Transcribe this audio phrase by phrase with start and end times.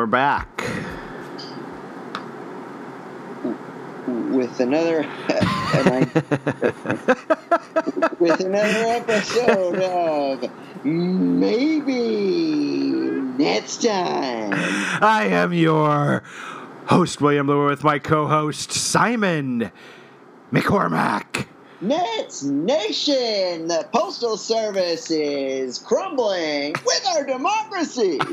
[0.00, 0.64] we're back.
[4.06, 5.06] with another
[8.18, 10.50] with another episode of
[10.86, 12.90] maybe
[13.36, 14.54] next time.
[15.02, 16.22] I am your
[16.86, 19.70] host, William Lure, with my co-host Simon
[20.50, 21.46] McCormack.
[21.82, 28.20] Nets Nation, the Postal Service is crumbling with our democracy.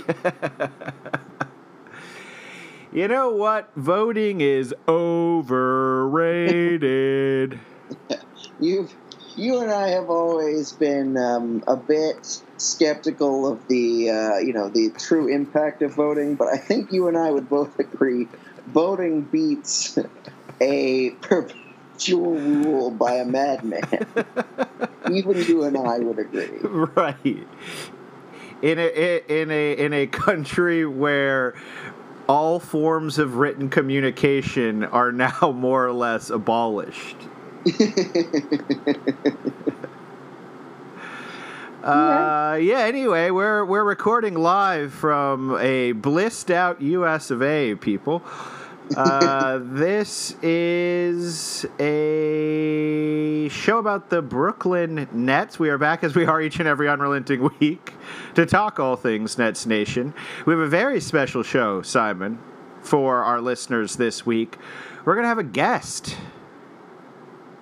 [2.92, 3.72] you know what?
[3.76, 6.00] Voting is overrated.
[8.60, 8.94] You've
[9.38, 14.68] you and I have always been um, a bit skeptical of the uh, you know
[14.68, 18.28] the true impact of voting, but I think you and I would both agree
[18.66, 19.98] voting beats
[20.60, 23.84] a perpetual rule by a madman.
[25.12, 27.48] Even you and I would agree, right?
[28.62, 31.54] In a in a in a country where
[32.28, 37.18] all forms of written communication are now more or less abolished.
[41.88, 42.80] Uh, yeah.
[42.80, 47.32] Anyway, we're we're recording live from a blissed out U.S.
[47.32, 47.76] of A.
[47.76, 48.22] People,
[48.96, 55.60] uh, this is a show about the Brooklyn Nets.
[55.60, 57.94] We are back as we are each and every unrelenting week
[58.36, 60.14] to talk all things Nets Nation.
[60.46, 62.40] We have a very special show, Simon,
[62.82, 64.58] for our listeners this week.
[65.06, 66.18] We're gonna have a guest.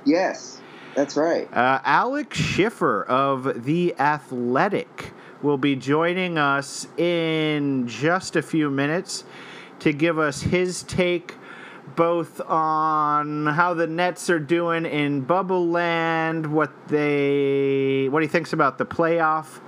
[0.05, 0.61] Yes.
[0.95, 1.51] That's right.
[1.53, 9.25] Uh, Alex Schiffer of The Athletic will be joining us in just a few minutes
[9.79, 11.35] to give us his take
[11.95, 18.53] both on how the Nets are doing in bubble land, what they what he thinks
[18.53, 19.59] about the playoff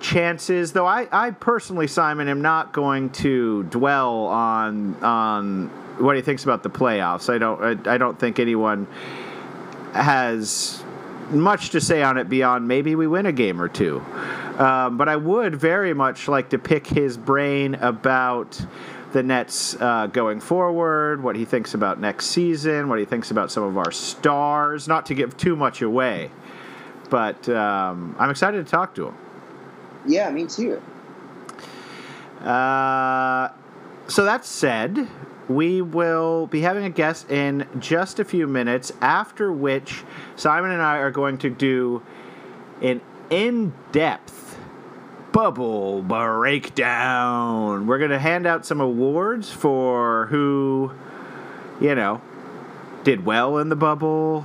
[0.00, 0.72] chances.
[0.72, 5.68] Though I, I personally, Simon, am not going to dwell on on
[5.98, 7.32] what he thinks about the playoffs.
[7.32, 8.86] I don't I, I don't think anyone
[9.92, 10.82] has
[11.30, 14.02] much to say on it beyond maybe we win a game or two.
[14.58, 18.60] Um, but I would very much like to pick his brain about
[19.12, 23.50] the Nets uh, going forward, what he thinks about next season, what he thinks about
[23.50, 26.30] some of our stars, not to give too much away.
[27.08, 29.16] But um, I'm excited to talk to him.
[30.06, 30.80] Yeah, me too.
[32.40, 33.50] Uh,
[34.06, 35.08] so that said,
[35.48, 40.04] we will be having a guest in just a few minutes, after which
[40.36, 42.02] Simon and I are going to do
[42.80, 44.39] an in depth
[45.32, 47.86] bubble breakdown.
[47.86, 50.92] We're going to hand out some awards for who,
[51.80, 52.20] you know,
[53.04, 54.42] did well in the bubble,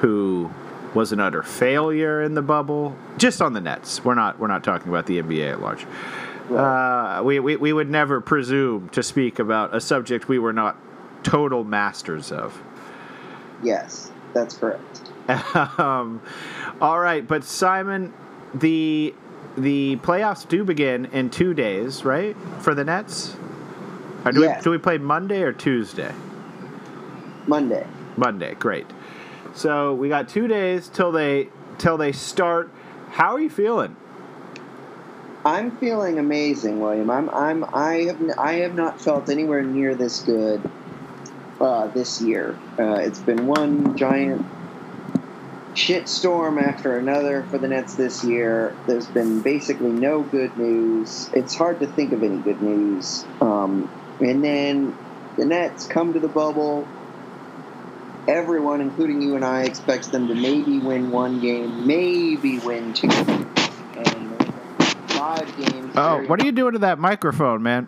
[0.00, 0.50] who
[0.94, 4.04] was an utter failure in the bubble, just on the Nets.
[4.04, 5.86] We're not we're not talking about the NBA at large.
[6.50, 10.78] Uh, we, we, we would never presume to speak about a subject we were not
[11.22, 12.62] total masters of.
[13.62, 15.02] Yes, that's correct.
[15.78, 16.22] um,
[16.80, 18.14] all right, but Simon,
[18.54, 19.14] the
[19.58, 22.36] the playoffs do begin in two days, right?
[22.60, 23.36] For the Nets.
[24.24, 24.58] Or do Yes.
[24.58, 26.12] we do we play Monday or Tuesday?
[27.46, 27.86] Monday.
[28.16, 28.86] Monday, great.
[29.54, 31.48] So we got two days till they
[31.78, 32.70] till they start.
[33.10, 33.96] How are you feeling?
[35.44, 37.10] I'm feeling amazing, William.
[37.10, 40.60] I'm I'm I have n- I have not felt anywhere near this good
[41.60, 42.58] uh, this year.
[42.78, 44.44] Uh, it's been one giant
[45.78, 48.76] shitstorm after another for the Nets this year.
[48.88, 51.30] There's been basically no good news.
[51.32, 53.24] It's hard to think of any good news.
[53.40, 53.88] Um,
[54.20, 54.98] and then
[55.36, 56.86] the Nets come to the bubble.
[58.26, 63.08] Everyone, including you and I, expects them to maybe win one game, maybe win two,
[63.08, 64.52] and
[65.12, 65.94] five games.
[65.96, 67.86] Oh, what are you doing to that microphone, man?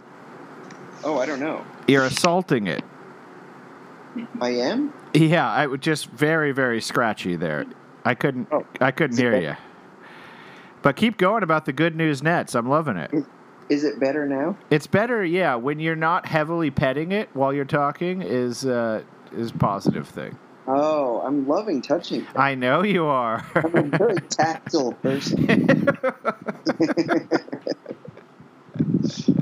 [1.03, 1.65] Oh, I don't know.
[1.89, 2.85] You're assaulting it.
[4.41, 4.93] I am.
[5.15, 7.67] Yeah, I was just very, very scratchy there.
[8.05, 8.67] I couldn't, Oh.
[8.81, 9.47] I couldn't hear better?
[9.47, 9.57] you.
[10.83, 12.55] But keep going about the good news Nets.
[12.55, 13.11] I'm loving it.
[13.69, 14.57] Is it better now?
[14.71, 19.03] It's better, yeah, when you're not heavily petting it while you're talking is uh,
[19.37, 20.37] is a positive thing.
[20.67, 22.23] Oh, I'm loving touching.
[22.23, 22.37] things.
[22.37, 23.45] I know you are.
[23.55, 25.47] I'm a very tactile person.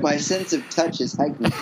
[0.01, 1.53] My sense of touch is heightened.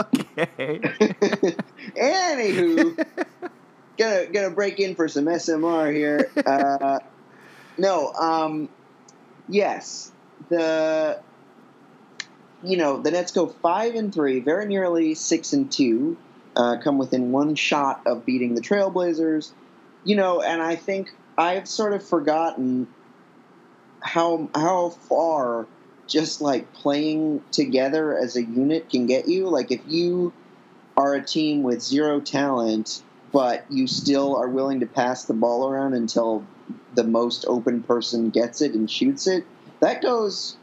[0.00, 0.46] Okay.
[1.96, 3.06] Anywho,
[3.98, 6.30] gonna gonna break in for some SMR here.
[6.46, 6.98] Uh,
[7.76, 8.68] no, um,
[9.48, 10.12] yes,
[10.48, 11.20] the
[12.62, 16.16] you know the Nets go five and three, very nearly six and two,
[16.54, 19.50] uh, come within one shot of beating the Trailblazers.
[20.04, 22.86] You know, and I think I've sort of forgotten
[24.00, 25.66] how how far
[26.06, 29.48] just like playing together as a unit can get you.
[29.48, 30.32] Like if you
[30.96, 33.02] are a team with zero talent,
[33.32, 36.46] but you still are willing to pass the ball around until
[36.94, 39.44] the most open person gets it and shoots it,
[39.80, 40.56] that goes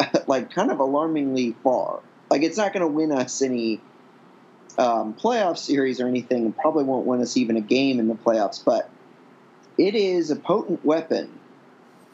[0.26, 2.00] like kind of alarmingly far.
[2.30, 3.80] Like it's not going to win us any
[4.78, 6.46] um, playoff series or anything.
[6.46, 8.90] It probably won't win us even a game in the playoffs, but
[9.78, 11.30] it is a potent weapon.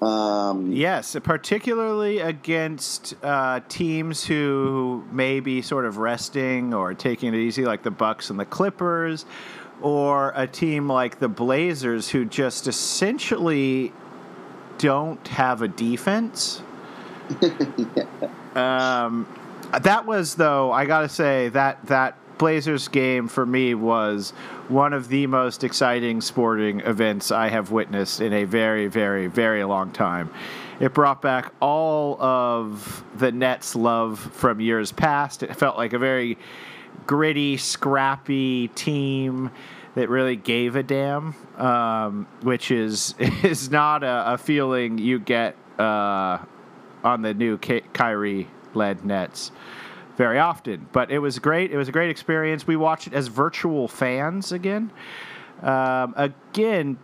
[0.02, 7.38] Um, yes, particularly against uh, teams who may be sort of resting or taking it
[7.38, 9.24] easy, like the Bucks and the Clippers,
[9.80, 13.92] or a team like the Blazers, who just essentially
[14.78, 16.62] don't have a defense.
[18.56, 19.28] um,
[19.82, 24.32] that was, though, I gotta say that that Blazers game for me was
[24.72, 29.62] one of the most exciting sporting events I have witnessed in a very, very, very
[29.64, 30.32] long time.
[30.80, 35.42] It brought back all of the Nets' love from years past.
[35.42, 36.38] It felt like a very
[37.06, 39.50] gritty, scrappy team
[39.94, 45.54] that really gave a damn, um, which is is not a, a feeling you get
[45.78, 46.38] uh,
[47.04, 49.52] on the new Ky- Kyrie led Nets
[50.16, 50.88] very often.
[50.92, 51.70] But it was great.
[51.70, 52.66] It was a great experience.
[52.66, 54.90] We watched it as virtual fans again.
[55.62, 56.98] Um, again,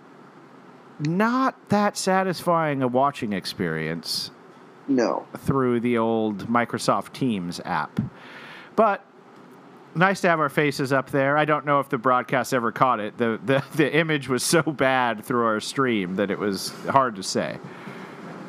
[1.01, 4.31] not that satisfying a watching experience.
[4.89, 5.27] No.
[5.39, 8.01] Through the old Microsoft Teams app.
[8.75, 9.05] But
[9.95, 11.37] nice to have our faces up there.
[11.37, 13.19] I don't know if the broadcast ever caught it.
[13.19, 17.23] The, the, the image was so bad through our stream that it was hard to
[17.23, 17.59] say.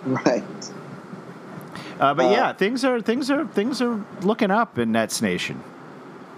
[0.06, 0.44] Right.
[2.00, 5.62] Uh, but uh, yeah, things are things are things are looking up in Nets Nation.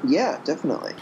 [0.08, 0.94] Yeah, definitely.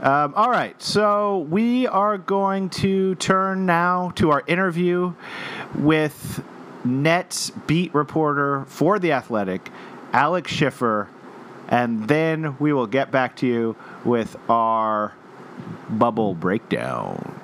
[0.00, 5.14] Um, all right, so we are going to turn now to our interview
[5.76, 6.42] with
[6.84, 9.70] Nets beat reporter for The Athletic,
[10.12, 11.08] Alex Schiffer,
[11.68, 15.12] and then we will get back to you with our
[15.88, 17.40] bubble breakdown.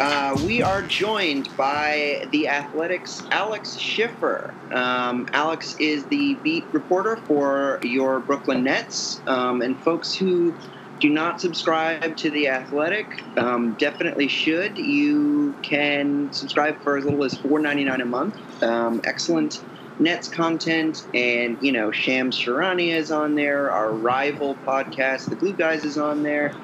[0.00, 4.54] Uh, we are joined by the Athletics' Alex Schiffer.
[4.70, 9.20] Um, Alex is the beat reporter for your Brooklyn Nets.
[9.26, 10.54] Um, and folks who
[11.00, 14.78] do not subscribe to the Athletic um, definitely should.
[14.78, 18.62] You can subscribe for as little as $4.99 a month.
[18.62, 19.60] Um, excellent
[19.98, 23.72] Nets content, and you know, Shams Charania is on there.
[23.72, 26.54] Our rival podcast, The Glue Guys, is on there.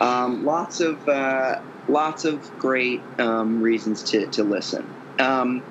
[0.00, 4.88] Um, lots of uh, lots of great um, reasons to, to listen.
[5.18, 5.62] Um,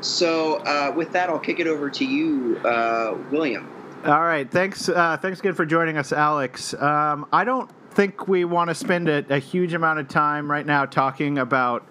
[0.00, 3.70] so, uh, with that, I'll kick it over to you, uh, William.
[4.04, 4.50] All right.
[4.50, 4.88] Thanks.
[4.88, 6.74] Uh, thanks again for joining us, Alex.
[6.74, 10.66] Um, I don't think we want to spend a, a, huge amount of time right
[10.66, 11.86] now talking about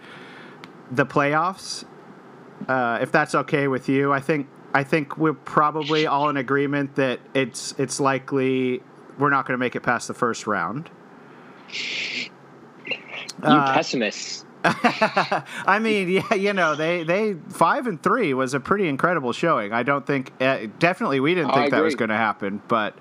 [0.91, 1.85] the playoffs.
[2.67, 6.95] Uh, if that's okay with you, I think I think we're probably all in agreement
[6.95, 8.81] that it's it's likely
[9.17, 10.89] we're not going to make it past the first round.
[13.39, 14.45] You uh, pessimists.
[14.63, 19.73] I mean, yeah, you know, they they five and three was a pretty incredible showing.
[19.73, 22.95] I don't think, uh, definitely, we didn't think that was going to happen, but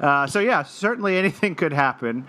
[0.00, 2.26] uh, so yeah, certainly anything could happen.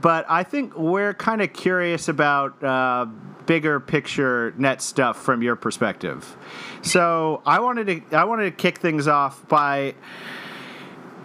[0.00, 3.06] But I think we're kind of curious about uh,
[3.46, 6.36] bigger picture net stuff from your perspective.
[6.82, 9.94] So I wanted to I wanted to kick things off by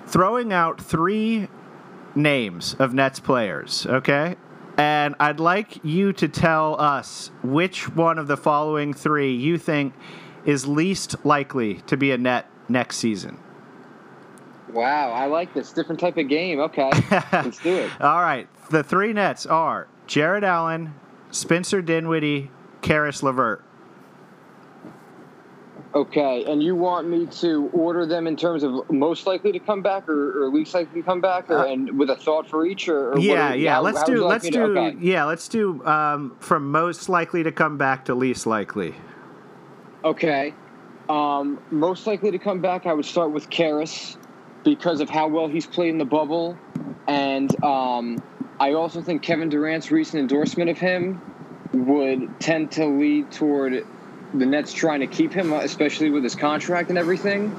[0.08, 1.48] throwing out three
[2.16, 3.86] names of Nets players.
[3.88, 4.36] Okay,
[4.78, 9.94] and I'd like you to tell us which one of the following three you think
[10.46, 13.38] is least likely to be a net next season.
[14.72, 16.60] Wow, I like this different type of game.
[16.60, 16.90] Okay,
[17.32, 18.02] let's do it.
[18.02, 20.96] All right, the three nets are Jarrett Allen,
[21.30, 22.50] Spencer Dinwiddie,
[22.82, 23.64] Caris LeVert.
[25.96, 29.84] Okay, and you want me to order them in terms of most likely to come
[29.84, 32.66] back, or, or least likely to come back, or, uh, and with a thought for
[32.66, 33.76] each, or, or yeah, yeah.
[33.76, 34.98] How, let's how do let's do okay.
[35.00, 38.96] yeah, let's do um, from most likely to come back to least likely.
[40.04, 40.56] Okay,
[41.10, 44.18] um, most likely to come back, I would start with Caris
[44.64, 46.58] because of how well he's played in the bubble,
[47.08, 48.18] and um,
[48.60, 51.22] I also think Kevin Durant's recent endorsement of him
[51.72, 53.86] would tend to lead toward
[54.34, 57.54] the Nets trying to keep him, especially with his contract and everything.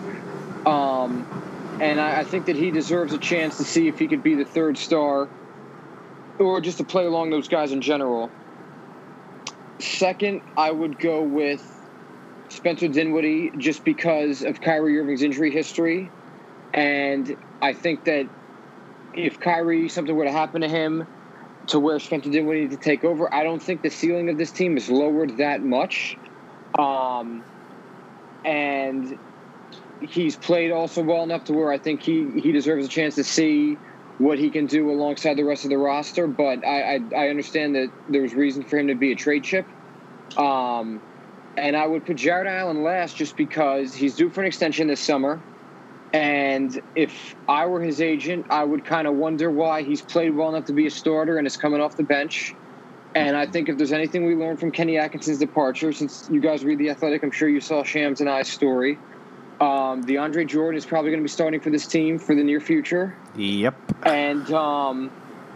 [0.66, 4.22] Um, and I, I, think that he deserves a chance to see if he could
[4.22, 5.28] be the third star,
[6.38, 8.30] or just to play along those guys in general.
[9.78, 11.62] Second, I would go with
[12.48, 16.10] Spencer Dinwiddie, just because of Kyrie Irving's injury history,
[16.72, 18.26] And I think that
[19.14, 21.06] if Kyrie, something were to happen to him,
[21.68, 24.76] to where Spencer Dinwiddie to take over, I don't think the ceiling of this team
[24.76, 26.16] is lowered that much.
[26.78, 27.44] Um,
[28.44, 29.18] and
[30.00, 33.24] he's played also well enough to where I think he, he deserves a chance to
[33.24, 33.80] see
[34.18, 36.26] what he can do alongside the rest of the roster.
[36.26, 39.66] But I, I, I understand that there's reason for him to be a trade chip.
[40.36, 41.02] Um,
[41.56, 45.04] and I would put Jarrett Allen last just because he's due for an extension this
[45.04, 45.44] summer.
[46.12, 50.48] And if I were his agent, I would kind of wonder why he's played well
[50.48, 52.56] enough to be a starter and is coming off the bench.
[53.14, 56.64] And I think if there's anything we learned from Kenny Atkinson's departure, since you guys
[56.64, 58.98] read The Athletic, I'm sure you saw Shams and I's story.
[59.60, 62.58] Um, DeAndre Jordan is probably going to be starting for this team for the near
[62.58, 63.16] future.
[63.36, 63.76] Yep.
[64.04, 65.12] And um,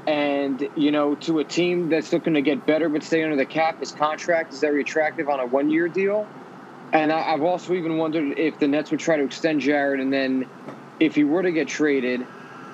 [0.06, 3.44] and you know, to a team that's looking to get better but stay under the
[3.44, 6.26] cap, his contract is very attractive on a one-year deal.
[6.92, 10.12] And I, have also even wondered if the Nets would try to extend Jarrett, and
[10.12, 10.46] then
[11.00, 12.22] if he were to get traded,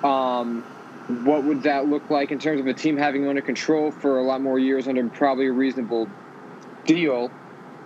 [0.03, 0.63] um,
[1.07, 4.17] what would that look like in terms of a team having him under control for
[4.17, 6.07] a lot more years under probably a reasonable
[6.85, 7.31] deal?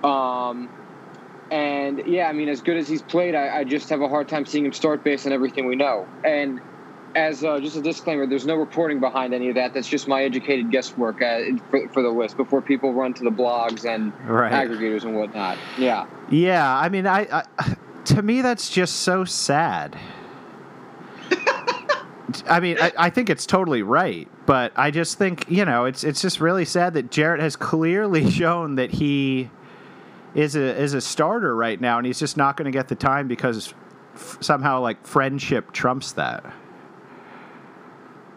[0.03, 0.69] Um,
[1.51, 4.29] and yeah, I mean, as good as he's played, I, I, just have a hard
[4.29, 6.07] time seeing him start based on everything we know.
[6.23, 6.61] And
[7.15, 9.73] as uh, just a disclaimer, there's no reporting behind any of that.
[9.73, 13.31] That's just my educated guesswork uh, for, for, the list before people run to the
[13.31, 14.51] blogs and right.
[14.51, 15.57] aggregators and whatnot.
[15.77, 16.05] Yeah.
[16.29, 19.97] Yeah, I mean, I, I to me that's just so sad.
[22.47, 26.03] I mean, I, I, think it's totally right, but I just think you know it's
[26.03, 29.49] it's just really sad that Jarrett has clearly shown that he
[30.35, 32.95] is a is a starter right now, and he's just not going to get the
[32.95, 33.73] time because
[34.15, 36.45] f- somehow like friendship trumps that.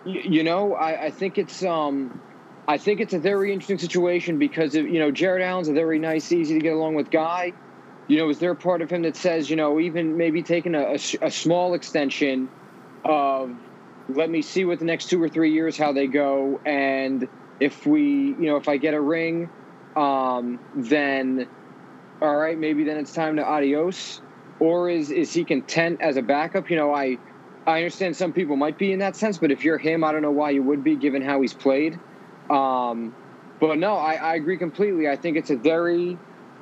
[0.04, 2.20] You know, I, I think it's um,
[2.66, 6.32] I think it's a very interesting situation because you know Jarrett Allen's a very nice,
[6.32, 7.52] easy to get along with guy.
[8.08, 10.75] You know, is there a part of him that says, you know, even maybe taking
[10.75, 12.49] a, a, a small extension
[13.04, 13.56] of
[14.16, 17.28] let me see what the next two or three years how they go, and
[17.61, 18.02] if we,
[18.38, 19.50] you know, if I get a ring,
[19.97, 21.49] um, then
[22.21, 24.21] all right, maybe then it's time to adios,
[24.61, 26.71] or is is he content as a backup?
[26.71, 27.19] You know, I
[27.66, 30.23] I understand some people might be in that sense, but if you're him, I don't
[30.23, 32.00] know why you would be, given how he's played.
[32.50, 33.14] Um,
[33.61, 35.09] but no, I, I, agree completely.
[35.09, 36.19] I think it's a very,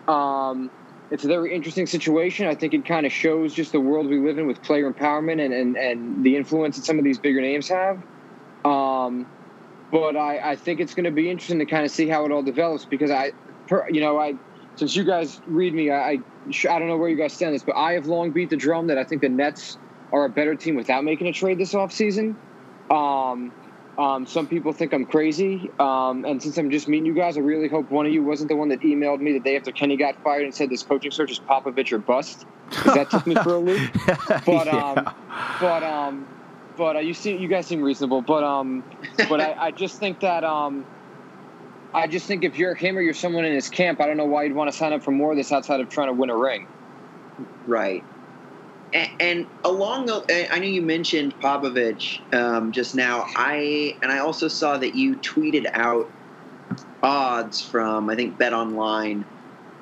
[0.06, 0.70] um,
[1.10, 2.46] it's a very interesting situation.
[2.46, 5.44] I think it kind of shows just the world we live in with player empowerment
[5.44, 8.02] and, and, and the influence that some of these bigger names have.
[8.64, 9.26] Um,
[9.90, 12.32] but I, I think it's going to be interesting to kind of see how it
[12.32, 13.32] all develops because I,
[13.66, 14.34] per, you know, I
[14.76, 16.18] since you guys read me, I, I
[16.70, 18.56] I don't know where you guys stand on this, but I have long beat the
[18.56, 19.76] drum that I think the Nets
[20.12, 22.36] are a better team without making a trade this offseason.
[22.90, 23.52] Um,
[24.00, 25.70] um, some people think I'm crazy.
[25.78, 28.48] Um, and since I'm just meeting you guys, I really hope one of you wasn't
[28.48, 31.10] the one that emailed me the day after Kenny got fired and said this coaching
[31.10, 32.46] search is Popovich or bust.
[32.70, 33.90] Because that took me for a loop.
[34.46, 35.14] But, um,
[35.60, 36.26] but, um,
[36.78, 38.22] but uh, you see, you guys seem reasonable.
[38.22, 38.82] But, um,
[39.28, 40.86] but I, I just think that, um,
[41.92, 44.24] I just think if you're him or you're someone in his camp, I don't know
[44.24, 46.30] why you'd want to sign up for more of this outside of trying to win
[46.30, 46.68] a ring.
[47.66, 48.02] Right.
[48.92, 53.26] And, along the, I know you mentioned Popovich um, just now.
[53.36, 56.10] I and I also saw that you tweeted out
[57.02, 59.24] odds from I think Bet Online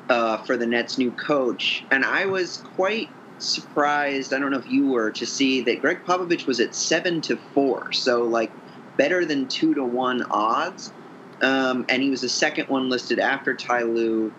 [0.09, 4.33] uh, for the Nets' new coach, and I was quite surprised.
[4.33, 7.37] I don't know if you were to see that Gregg Popovich was at seven to
[7.55, 8.53] four, so like
[8.97, 10.93] better than two to one odds.
[11.41, 14.33] Um, and he was the second one listed after Ty Lue.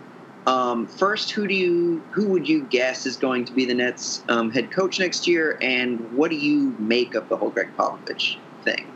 [0.46, 4.24] Um, first, who do you who would you guess is going to be the Nets
[4.30, 8.38] um, head coach next year, and what do you make of the whole Gregg Popovich
[8.64, 8.88] thing?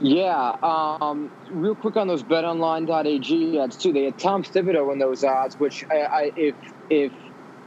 [0.00, 3.92] Yeah, um, real quick on those BetOnline.ag ads too.
[3.92, 6.56] They had Tom Thibodeau in those odds, which I, I, if
[6.88, 7.12] if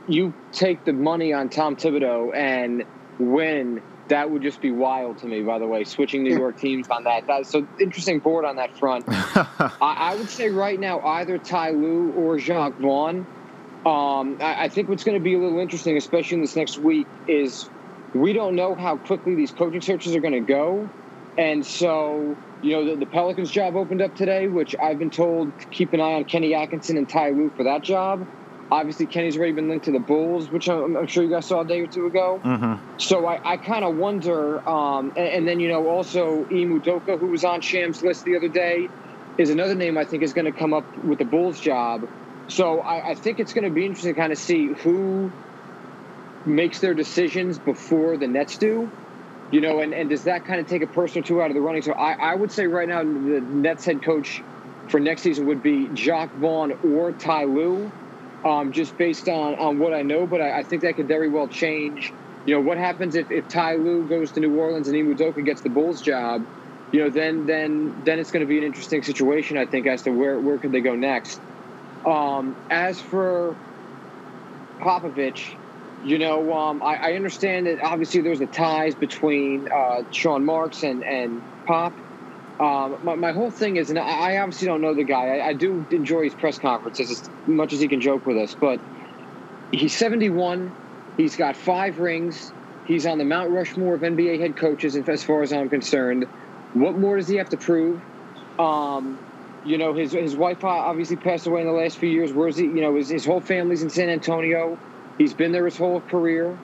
[0.08, 2.86] you take the money on Tom Thibodeau and
[3.20, 3.82] win
[4.12, 5.42] that would just be wild to me.
[5.42, 7.28] By the way, switching New York teams on that.
[7.28, 9.06] That's so interesting board on that front.
[9.10, 13.26] I, I, would say right now either Ty Lue or Jacque Vaughn.
[13.86, 16.78] Um, I, I, think what's going to be a little interesting, especially in this next
[16.78, 17.70] week, is
[18.14, 20.90] we don't know how quickly these coaching searches are going to go,
[21.38, 25.58] and so you know the, the, Pelicans job opened up today, which I've been told
[25.58, 28.28] to keep an eye on Kenny Atkinson and Ty Lue for that job.
[28.72, 31.60] Obviously, Kenny's already been linked to the Bulls, which I'm, I'm sure you guys saw
[31.60, 32.40] a day or two ago.
[32.42, 32.76] Mm-hmm.
[33.00, 34.68] So I, I kind of wonder.
[34.68, 38.38] Um, and, and, then, you know, also Ime Udoka, who was on Sham's list the
[38.38, 38.88] other day,
[39.38, 42.08] is another name I think is going to come up with the Bulls job.
[42.48, 45.32] So I, I think it's going to be interesting to kind of see who
[46.46, 48.90] makes their decisions before the Nets do.
[49.52, 51.56] You know, and, and does that kind of take a person or two out of
[51.56, 51.82] the running?
[51.82, 54.42] So I, I would say right now the Nets head coach
[54.88, 57.92] for next season would be Jacque Vaughn or Ty Lue
[58.44, 60.28] um, just based on, on what I know.
[60.28, 62.12] But I, I, think that could very well change
[62.46, 65.62] you know, what happens if, if Ty Lue goes to New Orleans and Udoka gets
[65.62, 66.46] the Bulls job?
[66.92, 70.02] You know, then then then it's going to be an interesting situation, I think, as
[70.04, 71.40] to where where could they go next.
[72.06, 73.56] Um, as for
[74.80, 75.56] Popovich,
[76.04, 80.84] you know, um, I, I, understand that obviously there's the ties between uh, Sean Marks
[80.84, 81.94] and and Pop.
[82.62, 85.40] Um, my, my, whole thing is, and I obviously don't know the guy.
[85.40, 88.54] I, I, do enjoy his press conferences as much as he can joke with us,
[88.54, 88.80] but
[89.72, 90.72] he's 71.
[91.18, 92.52] He's got five rings.
[92.86, 96.26] He's on the Mount Rushmore of NBA head coaches, And as far as I'm concerned.
[96.74, 98.00] What more does he have to prove?
[98.60, 99.18] Um,
[99.66, 102.32] you know, his his wife obviously passed away in the last few years.
[102.32, 102.66] Where's he?
[102.66, 104.78] You know, his, his whole family's in San Antonio.
[105.18, 106.58] He's been there his whole career.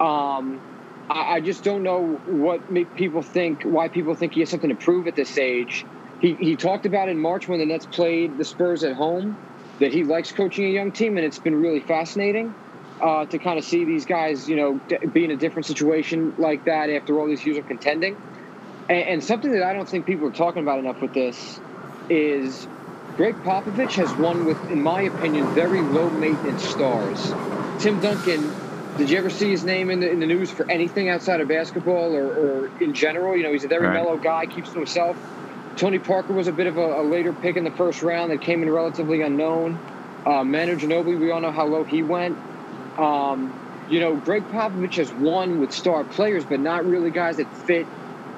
[0.00, 0.60] Um,
[1.08, 4.70] I, I, just don't know what make people think, why people think he has something
[4.70, 5.86] to prove at this age.
[6.18, 9.38] He, he talked about in March when the Nets played the Spurs at home
[9.80, 12.54] that he likes coaching a young team, and it's been really fascinating
[13.02, 14.80] uh, to kind of see these guys, you know,
[15.12, 18.18] be in a different situation like that after all these years of contending.
[18.88, 21.60] And, and something that I don't think people are talking about enough with this
[22.08, 22.68] is
[23.16, 27.36] Gregg Popovich has won with, in my opinion, very low maintenance stars.
[27.78, 28.56] Tim Duncan,
[28.96, 31.48] did you ever see his name in the, in the news for anything outside of
[31.48, 33.36] basketball or, or in general?
[33.36, 33.94] You know, he's a very right.
[33.94, 35.16] mellow guy, keeps to himself.
[35.76, 38.40] Tony Parker was a bit of a, a, later pick in the first round that
[38.40, 39.78] came in relatively unknown.
[40.24, 42.38] Uh, Manu Ginobili, we all know how low he went.
[42.96, 43.52] Um,
[43.90, 47.86] you know, Gregg Popovich has won with star players, but not really guys that fit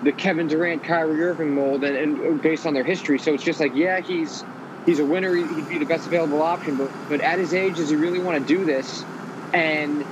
[0.03, 3.19] the Kevin Durant, Kyrie Irving mold, and, and based on their history.
[3.19, 4.43] So it's just like, yeah, he's
[4.85, 5.35] he's a winner.
[5.35, 8.39] He'd be the best available option, but but at his age, does he really want
[8.39, 9.07] to do this?
[9.53, 10.05] And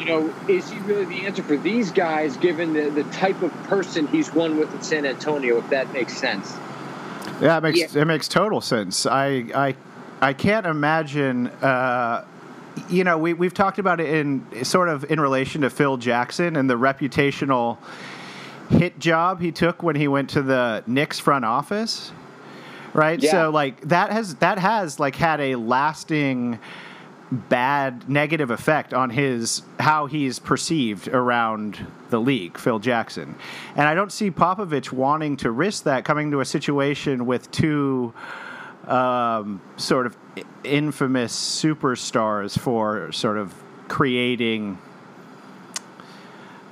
[0.00, 3.52] you know, is he really the answer for these guys, given the, the type of
[3.64, 5.58] person he's won with in San Antonio?
[5.58, 6.56] If that makes sense.
[7.40, 8.02] Yeah, it makes yeah.
[8.02, 9.04] it makes total sense.
[9.04, 9.76] I I
[10.20, 11.48] I can't imagine.
[11.48, 12.24] Uh,
[12.88, 16.56] you know, we we've talked about it in sort of in relation to Phil Jackson
[16.56, 17.76] and the reputational
[18.70, 22.12] hit job he took when he went to the Knicks front office.
[22.94, 23.22] Right?
[23.22, 23.30] Yeah.
[23.32, 26.58] So like that has that has like had a lasting
[27.30, 33.36] bad negative effect on his how he's perceived around the league, Phil Jackson.
[33.76, 38.12] And I don't see Popovich wanting to risk that coming to a situation with two
[38.86, 40.16] um, sort of
[40.64, 43.54] infamous superstars for sort of
[43.88, 44.78] creating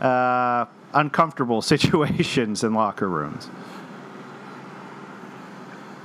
[0.00, 3.48] uh, uncomfortable situations in locker rooms.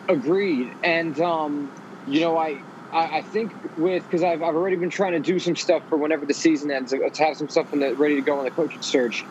[0.07, 0.71] Agreed.
[0.83, 1.71] And, um,
[2.07, 2.61] you know, I,
[2.93, 6.25] I, think with, because I've, I've already been trying to do some stuff for whenever
[6.25, 8.81] the season ends, to have some stuff in the, ready to go on the coaching
[8.81, 9.23] search.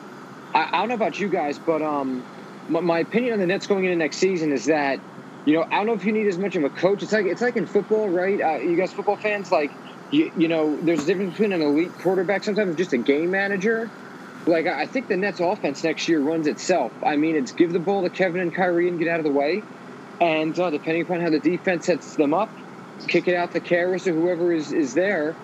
[0.54, 2.24] I, I don't know about you guys, but um,
[2.68, 5.00] my, my opinion on the Nets going into next season is that
[5.44, 7.02] you know, I don't know if you need as much of a coach.
[7.02, 8.40] It's like it's like in football, right?
[8.40, 9.72] Uh, you guys football fans, like
[10.12, 13.90] you, you know, there's a difference between an elite quarterback sometimes just a game manager
[14.46, 16.92] like I think the Nets offense next year runs itself.
[17.04, 19.30] I mean, it's give the ball to Kevin and Kyrie and get out of the
[19.30, 19.62] way,
[20.20, 22.50] and uh, depending upon how the defense sets them up,
[23.08, 25.36] kick it out to Caris or whoever is is there,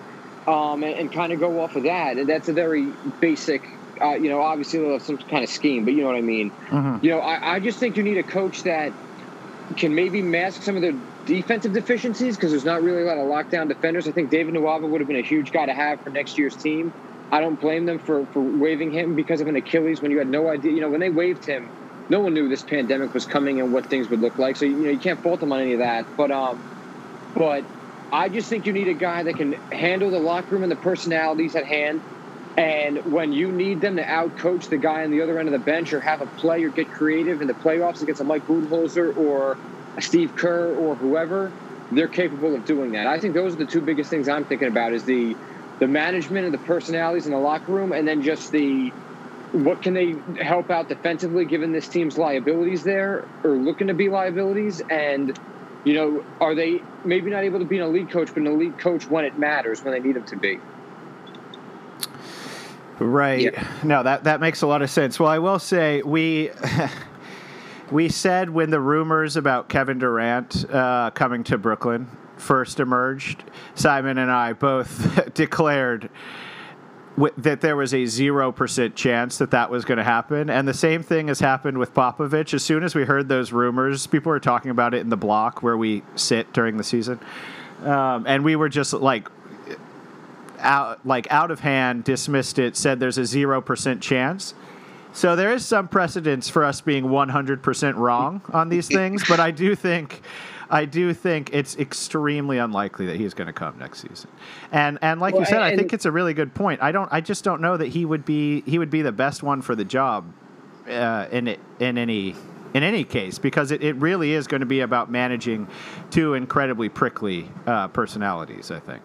[0.47, 2.17] um, and, and kind of go off of that.
[2.17, 2.87] And that's a very
[3.19, 3.63] basic.
[4.01, 6.21] Uh, you know, obviously they'll have some kind of scheme, but you know what I
[6.21, 6.51] mean.
[6.51, 7.05] Mm-hmm.
[7.05, 8.93] You know, I, I just think you need a coach that
[9.75, 13.27] can maybe mask some of the defensive deficiencies because there's not really a lot of
[13.27, 14.07] lockdown defenders.
[14.07, 16.55] I think David Nwaba would have been a huge guy to have for next year's
[16.55, 16.93] team.
[17.31, 20.27] I don't blame them for, for waiving him because of an Achilles when you had
[20.27, 20.71] no idea.
[20.71, 21.69] You know, when they waived him,
[22.09, 24.55] no one knew this pandemic was coming and what things would look like.
[24.55, 26.07] So you know, you can't fault them on any of that.
[26.17, 26.63] But um,
[27.35, 27.65] but
[28.11, 30.75] I just think you need a guy that can handle the locker room and the
[30.77, 32.03] personalities at hand.
[32.57, 35.59] And when you need them to outcoach the guy on the other end of the
[35.59, 39.11] bench or have a play or get creative in the playoffs against a Mike Budenholzer
[39.15, 39.59] or
[39.97, 41.55] a Steve Kerr or whoever,
[41.91, 43.07] they're capable of doing that.
[43.07, 45.37] I think those are the two biggest things I'm thinking about is the
[45.79, 48.93] the management and the personalities in the locker room, and then just the
[49.51, 54.09] what can they help out defensively given this team's liabilities there or looking to be
[54.09, 55.33] liabilities and
[55.83, 58.77] you know are they maybe not able to be an elite coach but an elite
[58.77, 60.59] coach when it matters when they need them to be?
[62.99, 63.41] Right.
[63.41, 63.67] Yeah.
[63.83, 65.19] no that that makes a lot of sense.
[65.19, 66.51] Well i will say we
[67.91, 73.43] we said when the rumors about kevin durant uh, coming to brooklyn first emerged,
[73.75, 76.09] Simon and I both declared
[77.37, 80.49] that there was a 0% chance that that was going to happen.
[80.49, 82.53] And the same thing has happened with Popovich.
[82.53, 85.61] As soon as we heard those rumors, people were talking about it in the block
[85.61, 87.19] where we sit during the season.
[87.83, 89.27] Um, and we were just like,
[90.59, 94.53] out like out of hand dismissed it said there's a 0% chance
[95.13, 99.51] so there is some precedence for us being 100% wrong on these things but i
[99.51, 100.21] do think
[100.69, 104.29] I do think it's extremely unlikely that he's going to come next season.
[104.71, 106.81] And and like Well, you said, I think it's a really good point.
[106.81, 107.11] I don't.
[107.11, 109.75] I just don't know that he would be he would be the best one for
[109.75, 110.31] the job
[110.87, 112.35] uh, in it in any
[112.73, 115.67] in any case because it, it really is going to be about managing
[116.11, 118.69] two incredibly prickly uh, personalities.
[118.69, 119.01] I think.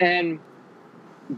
[0.00, 0.38] And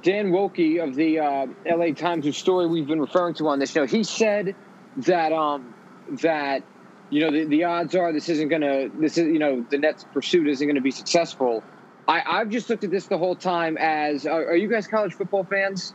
[0.03, 3.73] Dan Woike of the uh, LA Times, whose story we've been referring to on this
[3.73, 4.55] show, he said
[4.99, 5.75] that um,
[6.23, 6.63] that
[7.11, 10.05] you know the, the odds are this isn't gonna this is you know the Nets
[10.13, 11.63] pursuit isn't gonna be successful.
[12.09, 15.15] I, I've just looked at this the whole time as are, are you guys college
[15.15, 15.93] football fans?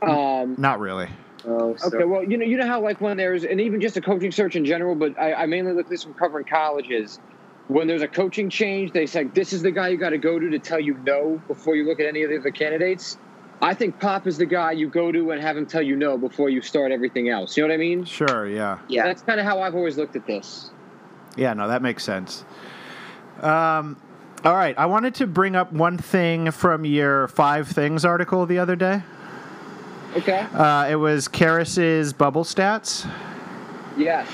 [0.00, 1.08] Um, Not really.
[1.46, 3.96] Oh, so, Okay, well, you know, you know how like when there's, and even just
[3.96, 7.18] a coaching search in general, but I, I mainly look at this from covering colleges.
[7.68, 10.38] When there's a coaching change, they say this is the guy you got to go
[10.38, 13.18] to to tell you no before you look at any of the other candidates.
[13.62, 16.18] I think Pop is the guy you go to and have him tell you no
[16.18, 17.56] before you start everything else.
[17.56, 18.04] You know what I mean?
[18.04, 18.48] Sure.
[18.48, 18.80] Yeah.
[18.88, 19.04] yeah.
[19.04, 20.70] That's kind of how I've always looked at this.
[21.36, 22.44] Yeah, no, that makes sense.
[23.40, 23.96] Um,
[24.44, 28.58] all right, I wanted to bring up one thing from your five things article the
[28.58, 29.02] other day.
[30.16, 30.40] Okay.
[30.40, 33.08] Uh, it was Caris's bubble stats.
[33.96, 34.28] Yes.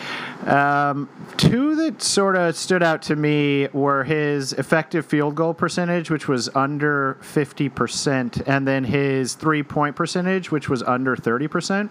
[0.48, 6.10] Um, two that sort of stood out to me were his effective field goal percentage,
[6.10, 11.90] which was under 50%, and then his three point percentage, which was under 30%.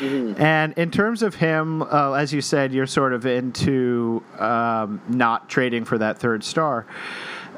[0.00, 5.48] And in terms of him, uh, as you said, you're sort of into um, not
[5.48, 6.86] trading for that third star.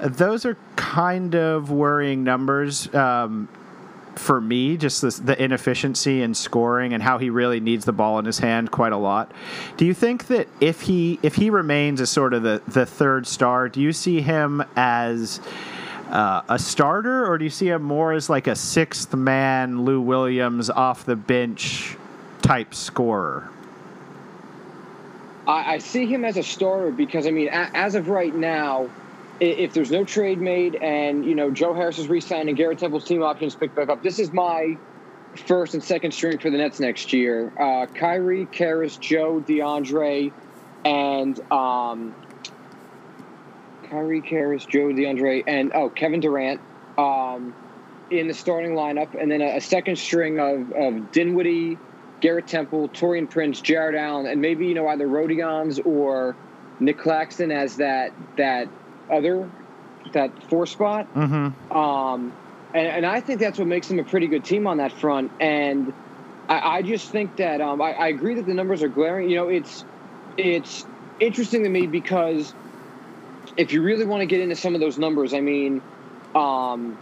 [0.03, 2.93] Those are kind of worrying numbers.
[2.95, 3.49] Um,
[4.17, 8.19] for me, just this, the inefficiency in scoring and how he really needs the ball
[8.19, 9.33] in his hand quite a lot.
[9.77, 13.27] Do you think that if he if he remains as sort of the, the third
[13.27, 15.41] star, do you see him as
[16.11, 20.01] uh, a starter, or do you see him more as like a sixth man, Lou
[20.01, 21.97] Williams off the bench
[22.43, 23.49] type scorer?
[25.47, 28.89] I, I see him as a starter because I mean, a, as of right now,
[29.41, 33.05] if there's no trade made and you know Joe Harris is re-signed and Garrett Temple's
[33.05, 34.77] team options picked back up, this is my
[35.47, 37.53] first and second string for the Nets next year.
[37.61, 40.33] Uh, Kyrie, Caris, Joe, DeAndre,
[40.85, 42.15] and um,
[43.91, 46.61] Kyrie, Caris, Joe, DeAndre, and oh Kevin Durant
[46.97, 47.55] um,
[48.11, 51.79] in the starting lineup, and then a, a second string of of Dinwiddie.
[52.21, 56.39] Garrett Temple, Taurean Prince, Jarrett Allen, and maybe you know either Rodions or
[56.81, 58.69] Nic Claxton as that that
[59.11, 59.51] other
[60.13, 61.13] that four spot.
[61.15, 61.77] Mm-hmm.
[61.77, 62.33] Um,
[62.75, 65.31] and, and I think that's what makes them a pretty good team on that front.
[65.41, 65.93] And
[66.49, 69.31] I, I just think that um, I, I agree that the numbers are glaring.
[69.31, 69.85] You know, it's
[70.37, 70.85] it's
[71.21, 72.53] interesting to me because
[73.57, 75.81] if you really want to get into some of those numbers, I mean,
[76.35, 76.99] um,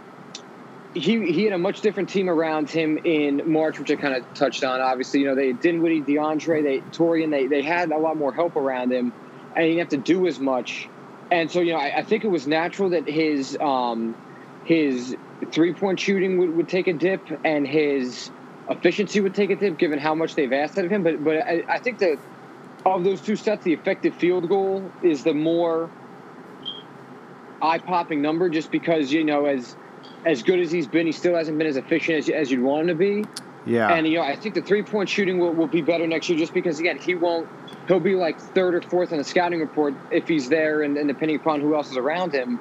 [0.93, 4.31] he he had a much different team around him in March, which I kind of
[4.35, 4.79] touched on.
[4.79, 8.33] Obviously, you know, they had Dinwiddie, DeAndre, they Taurean, they they had a lot more
[8.33, 9.11] help around him,
[9.55, 10.87] and he didn't have to do as much.
[11.31, 14.15] And so, you know, I, I think it was natural that his um,
[14.63, 15.15] his
[15.53, 18.31] three point shooting would, would take a dip, and his
[18.69, 21.03] efficiency would take a dip, given how much they've asked out of him.
[21.03, 22.19] But but I, I think that
[22.85, 25.91] of those two sets, the effective field goal is the more
[27.61, 29.75] eye popping number, just because you know as
[30.25, 32.83] as good as he's been, he still hasn't been as efficient as, as you'd want
[32.83, 33.23] him to be.
[33.65, 33.93] Yeah.
[33.93, 36.37] And you know, I think the three point shooting will, will be better next year,
[36.37, 37.47] just because again, he won't.
[37.87, 41.07] He'll be like third or fourth in the scouting report if he's there, and, and
[41.07, 42.59] depending upon who else is around him.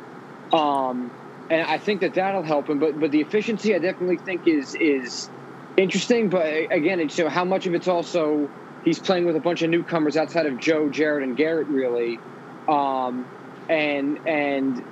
[0.52, 1.10] Um,
[1.50, 2.78] and I think that that'll help him.
[2.78, 5.28] But but the efficiency, I definitely think is is
[5.76, 6.28] interesting.
[6.28, 8.48] But again, it's so how much of it's also
[8.84, 12.18] he's playing with a bunch of newcomers outside of Joe, Jarrett, and Garrett, really.
[12.68, 13.26] Um,
[13.68, 14.82] and and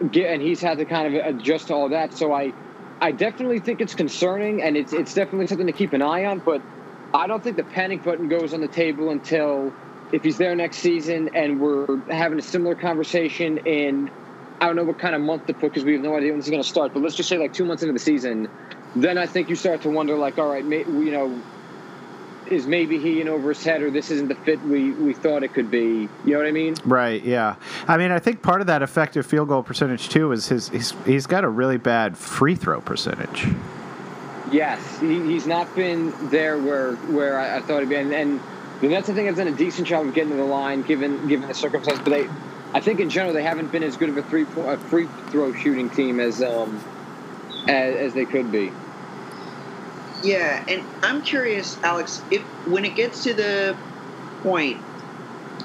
[0.00, 2.14] and he's had to kind of adjust to all that.
[2.14, 2.52] So I,
[3.00, 6.40] I definitely think it's concerning, and it's it's definitely something to keep an eye on.
[6.40, 6.62] But
[7.14, 9.76] I don't think the panic button goes on the table until
[10.12, 14.10] if he's there next season, and we're having a similar conversation in
[14.60, 16.38] I don't know what kind of month to put because we have no idea when
[16.40, 16.92] this is going to start.
[16.92, 18.48] But let's just say like two months into the season,
[18.94, 21.44] then I think you start to wonder like, all right, may, you know.
[22.50, 25.42] Is maybe he in over his head, or this isn't the fit we, we thought
[25.42, 26.08] it could be?
[26.24, 26.74] You know what I mean?
[26.84, 27.22] Right.
[27.22, 27.56] Yeah.
[27.86, 30.92] I mean, I think part of that effective field goal percentage too is his he's
[31.04, 33.46] he's got a really bad free throw percentage.
[34.50, 38.40] Yes, he, he's not been there where where I, I thought he'd be, and, and
[38.80, 41.28] the Nets I think have done a decent job of getting to the line given
[41.28, 42.02] given the circumstances.
[42.02, 42.28] But they,
[42.72, 45.52] I think in general they haven't been as good of a three a free throw
[45.52, 46.82] shooting team as um
[47.68, 48.72] as, as they could be.
[50.22, 53.78] Yeah, and I'm curious, Alex, if when it gets to the
[54.42, 54.82] point,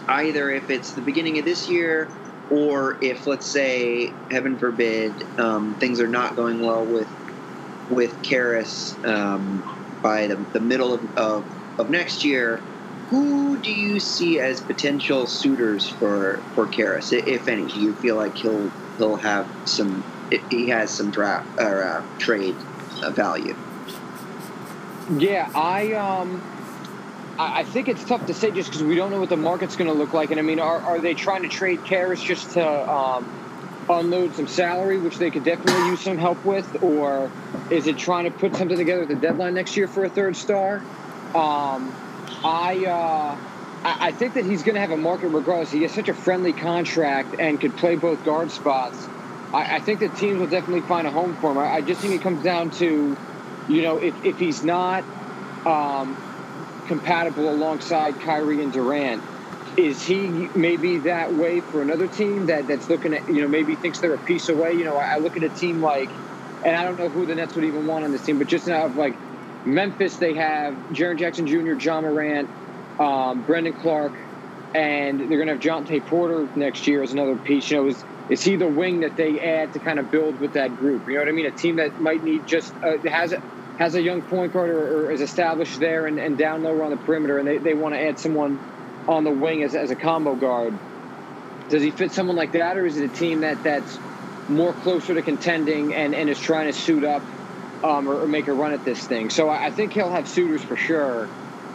[0.07, 2.11] either if it's the beginning of this year
[2.49, 7.09] or if, let's say, heaven forbid, um, things are not going well with
[7.89, 9.63] with Caris um,
[10.01, 11.47] by the, the middle of, of,
[11.79, 12.63] of next year,
[13.09, 17.67] who do you see as potential suitors for for Caris, if any?
[17.67, 20.05] Do you feel like he'll he'll have some?
[20.49, 22.63] He has some draft or uh, trade
[23.15, 23.55] value.
[25.11, 26.41] Yeah, I um,
[27.37, 29.89] I think it's tough to say just because we don't know what the market's going
[29.89, 30.31] to look like.
[30.31, 33.27] And I mean, are, are they trying to trade Caris just to um,
[33.89, 37.31] unload some salary, which they could definitely use some help with, or
[37.69, 40.35] is it trying to put something together at the deadline next year for a third
[40.35, 40.77] star?
[41.35, 41.93] Um,
[42.43, 43.37] I, uh,
[43.85, 45.71] I think that he's going to have a market regardless.
[45.71, 49.07] He has such a friendly contract and could play both guard spots.
[49.53, 51.57] I, I think that teams will definitely find a home for him.
[51.57, 53.17] I, I, just think it comes down to,
[53.67, 55.05] you know, if, if he's not
[55.65, 56.19] um,
[56.87, 59.23] compatible alongside Kyrie and Durant,
[59.77, 63.75] is he maybe that way for another team that, that's looking at, you know, maybe
[63.75, 64.73] thinks they're a piece away?
[64.73, 66.11] You know, I, I look at a team like,
[66.63, 68.67] and I don't know who the Nets would even want on this team, but just
[68.67, 69.15] now, like
[69.65, 72.49] Memphis, they have Jaren Jackson Jr., Ja Morant,
[72.99, 74.15] um, Brandon Clarke,
[74.73, 77.69] and they're going to have Jontay Porter next year as another piece.
[77.69, 80.53] You know, is is he the wing that they add to kind of build with
[80.53, 81.03] that group?
[81.07, 81.45] You know what I mean?
[81.45, 83.43] A team that might need just uh, has a,
[83.77, 86.91] has a young point guard or, or is established there and, and down lower on
[86.91, 88.59] the perimeter, and they, they want to add someone
[89.07, 90.79] on the wing as, as a combo guard.
[91.69, 93.99] Does he fit someone like that, or is it a team that that's
[94.47, 97.23] more closer to contending and, and is trying to suit up
[97.83, 99.29] um, or, or, make a run at this thing?
[99.29, 101.31] So I, I think he'll have suitors for sure.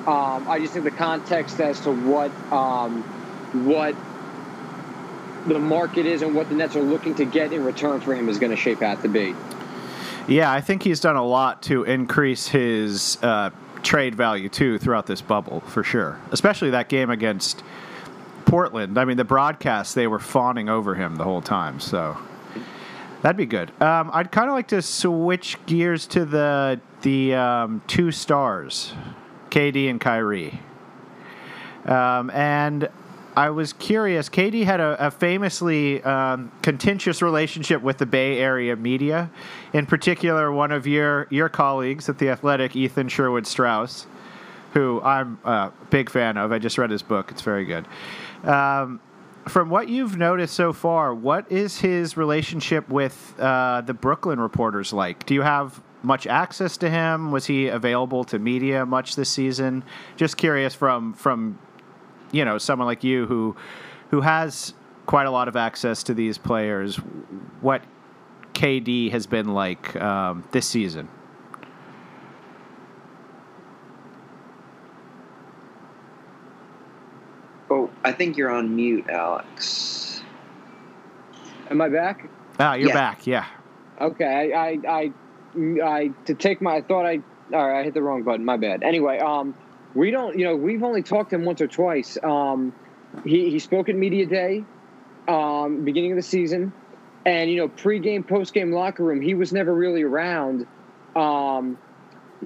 [0.06, 3.04] Um, I just think the context as to what um,
[3.52, 3.96] what
[5.46, 8.28] the market is and what the Nets are looking to get in return for him
[8.28, 9.34] is going to shape out to be.
[10.26, 13.50] Yeah, I think he's done a lot to increase his uh,
[13.82, 16.20] trade value too throughout this bubble for sure.
[16.30, 17.62] Especially that game against
[18.44, 18.98] Portland.
[18.98, 21.80] I mean, the broadcast they were fawning over him the whole time.
[21.80, 22.16] So
[23.22, 23.70] that'd be good.
[23.80, 28.92] Um, I'd kind of like to switch gears to the the um, two stars,
[29.50, 30.60] KD and Kyrie.
[31.84, 32.88] Um, and
[33.38, 34.28] I was curious.
[34.28, 39.30] KD had a, a famously um, contentious relationship with the Bay Area media,
[39.72, 44.08] in particular, one of your your colleagues at the Athletic, Ethan Sherwood Strauss,
[44.74, 46.50] who I'm a big fan of.
[46.50, 47.86] I just read his book; it's very good.
[48.42, 49.00] Um,
[49.46, 54.92] from what you've noticed so far, what is his relationship with uh, the Brooklyn reporters
[54.92, 55.26] like?
[55.26, 57.30] Do you have much access to him?
[57.30, 59.84] Was he available to media much this season?
[60.16, 61.60] Just curious from from
[62.32, 63.56] you know someone like you who
[64.10, 64.74] who has
[65.06, 66.96] quite a lot of access to these players,
[67.62, 67.82] what
[68.52, 71.08] KD has been like um, this season.
[77.70, 80.22] Oh, I think you're on mute, Alex.
[81.70, 82.28] Am I back?
[82.58, 82.94] Ah, you're yeah.
[82.94, 83.26] back.
[83.26, 83.46] Yeah.
[84.00, 84.52] Okay.
[84.52, 85.12] I, I, I,
[85.84, 87.20] I, to take my, I thought I,
[87.52, 88.44] all right, I hit the wrong button.
[88.44, 88.82] My bad.
[88.82, 89.54] Anyway, um,
[89.98, 92.16] we don't, you know, we've only talked to him once or twice.
[92.22, 92.72] Um,
[93.24, 94.64] he, he spoke at Media Day,
[95.26, 96.72] um, beginning of the season.
[97.26, 100.68] And, you know, pregame, postgame locker room, he was never really around.
[101.16, 101.78] Um,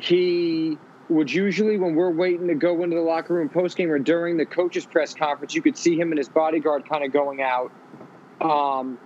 [0.01, 0.79] he
[1.11, 4.47] would usually, when we're waiting to go into the locker room postgame or during the
[4.47, 7.71] coaches' press conference, you could see him and his bodyguard kind of going out.
[8.41, 8.99] Um,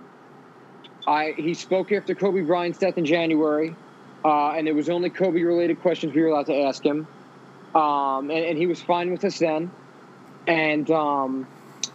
[1.05, 3.75] I, he spoke after Kobe Bryant's death in January,
[4.23, 7.07] uh, and it was only Kobe related questions we were allowed to ask him
[7.75, 9.71] um, and, and, he was fine with us then.
[10.47, 11.47] And um,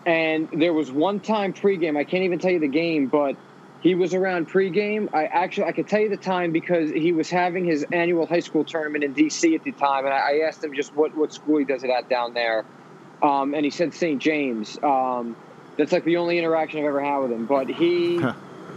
[0.05, 1.97] and there was one time pregame.
[1.97, 3.37] I can't even tell you the game, but
[3.81, 5.09] he was around pregame.
[5.13, 8.41] I actually I could tell you the time because he was having his annual high
[8.41, 9.55] school tournament in D.C.
[9.55, 11.91] at the time, and I, I asked him just what what school he does it
[11.91, 12.67] at down there,
[13.23, 14.21] um, and he said St.
[14.21, 14.77] James.
[14.83, 15.37] Um,
[15.79, 17.47] that's like the only interaction I've ever had with him.
[17.47, 18.23] But he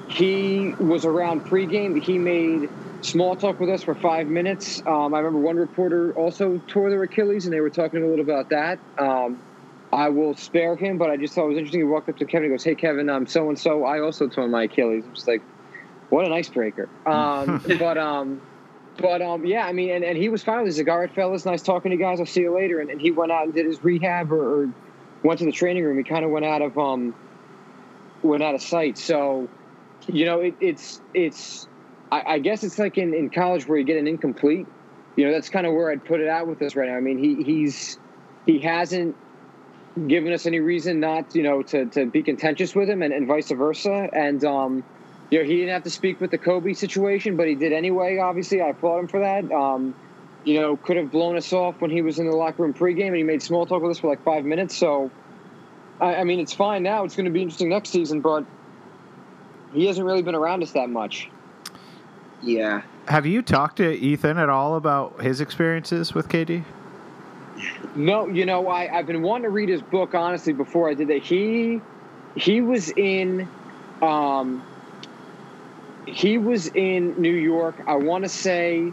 [0.07, 2.01] he was around pregame.
[2.01, 2.69] He made
[3.05, 4.81] small talk with us for five minutes.
[4.85, 8.23] Um, I remember one reporter also tore their Achilles, and they were talking a little
[8.23, 8.79] about that.
[8.97, 9.39] Um,
[9.93, 11.81] I will spare him, but I just thought it was interesting.
[11.81, 13.85] He walked up to Kevin and goes, "Hey, Kevin, I'm so and so.
[13.85, 15.41] I also tore my Achilles." I'm just like,
[16.09, 18.41] "What an icebreaker!" Um, but um,
[18.97, 21.13] but um, yeah, I mean, and, and he was fine with He's like, "All right,
[21.13, 22.19] fellas, nice talking to you guys.
[22.19, 24.69] I'll see you later." And, and he went out and did his rehab or, or
[25.23, 25.97] went to the training room.
[25.97, 27.15] He kind of went out of um,
[28.21, 28.97] went out of sight.
[28.97, 29.47] So,
[30.07, 31.67] you know, it, it's it's
[32.11, 34.67] I, I, guess it's like in, in college where you get an incomplete.
[35.15, 36.97] You know, that's kind of where I'd put it out with this right now.
[36.97, 37.97] I mean, he he's
[38.45, 39.15] he hasn't
[40.07, 43.27] given us any reason not, you know, to, to be contentious with him and, and
[43.27, 44.09] vice versa.
[44.11, 44.83] And um,
[45.29, 48.17] you know, he didn't have to speak with the Kobe situation, but he did anyway.
[48.17, 49.51] Obviously, I applaud him for that.
[49.51, 49.95] Um,
[50.43, 53.07] you know, could have blown us off when he was in the locker room pregame,
[53.07, 54.75] and he made small talk with us for like five minutes.
[54.75, 55.09] So,
[55.99, 57.03] I, I mean, it's fine now.
[57.03, 58.45] It's going to be interesting next season, but
[59.73, 61.29] he hasn't really been around us that much.
[62.45, 62.83] Yeah.
[63.07, 66.63] Have you talked to Ethan at all about his experiences with KD?
[67.95, 71.07] No, you know, I, I've been wanting to read his book honestly before I did
[71.07, 71.23] that.
[71.23, 71.81] He
[72.35, 73.47] he was in
[74.01, 74.63] um,
[76.05, 77.75] he was in New York.
[77.87, 78.91] I want to say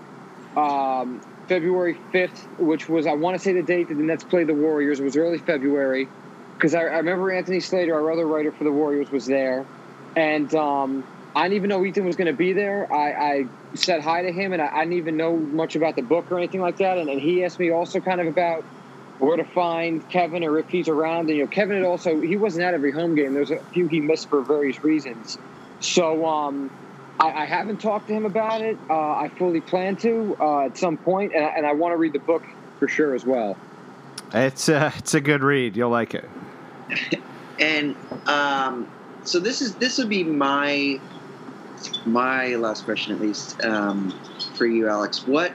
[0.57, 4.47] um, February fifth, which was I want to say the date that the Nets played
[4.47, 5.01] the Warriors.
[5.01, 6.09] It was early February
[6.57, 9.67] because I, I, remember Anthony Slater, our other writer for the Warriors, was there,
[10.15, 12.92] and um, I didn't even know Ethan was going to be there.
[12.92, 16.03] I, I, said hi to him, and I, I, didn't even know much about the
[16.03, 16.99] book or anything like that.
[16.99, 18.64] And, and he asked me also kind of about
[19.18, 21.31] where to find Kevin or if he's around.
[21.31, 23.33] And you know, Kevin had also he wasn't at every home game.
[23.33, 25.38] There was a few he missed for various reasons.
[25.81, 26.71] So um,
[27.18, 28.77] I, I, haven't talked to him about it.
[28.90, 32.12] Uh, I fully plan to uh, at some point, and, and I want to read
[32.12, 32.45] the book
[32.79, 33.57] for sure as well.
[34.35, 35.77] It's a, uh, it's a good read.
[35.77, 36.29] You'll like it.
[37.59, 38.90] and um,
[39.25, 41.01] so this is this would be my
[42.05, 44.12] my last question, at least um,
[44.55, 45.27] for you, Alex.
[45.27, 45.55] What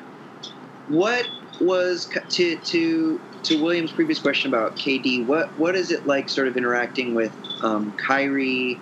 [0.88, 1.26] what
[1.60, 5.26] was to to to William's previous question about KD?
[5.26, 8.82] What what is it like, sort of interacting with um, Kyrie?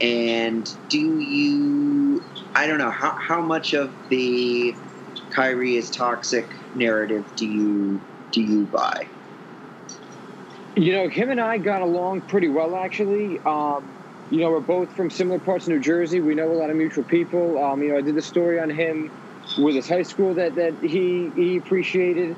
[0.00, 2.24] And do you?
[2.54, 4.74] I don't know how how much of the
[5.30, 8.00] Kyrie is toxic narrative do you
[8.32, 9.08] do you buy?
[10.76, 13.40] You know, him and I got along pretty well, actually.
[13.44, 13.92] Um,
[14.30, 16.20] you know, we're both from similar parts of New Jersey.
[16.20, 17.62] We know a lot of mutual people.
[17.62, 19.10] Um, you know, I did the story on him
[19.58, 22.36] with his high school that, that he he appreciated.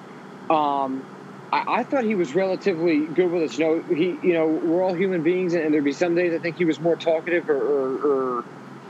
[0.48, 1.07] Um,
[1.52, 3.59] I, I, thought he was relatively good with us.
[3.59, 6.38] You know, he you know we're all human beings, and, there'd be some days I
[6.38, 8.44] think he was more talkative or, or,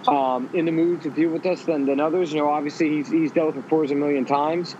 [0.08, 2.32] or um, in the mood to deal with us than, than others.
[2.32, 4.76] You know, obviously he's he's dealt with fours a million times.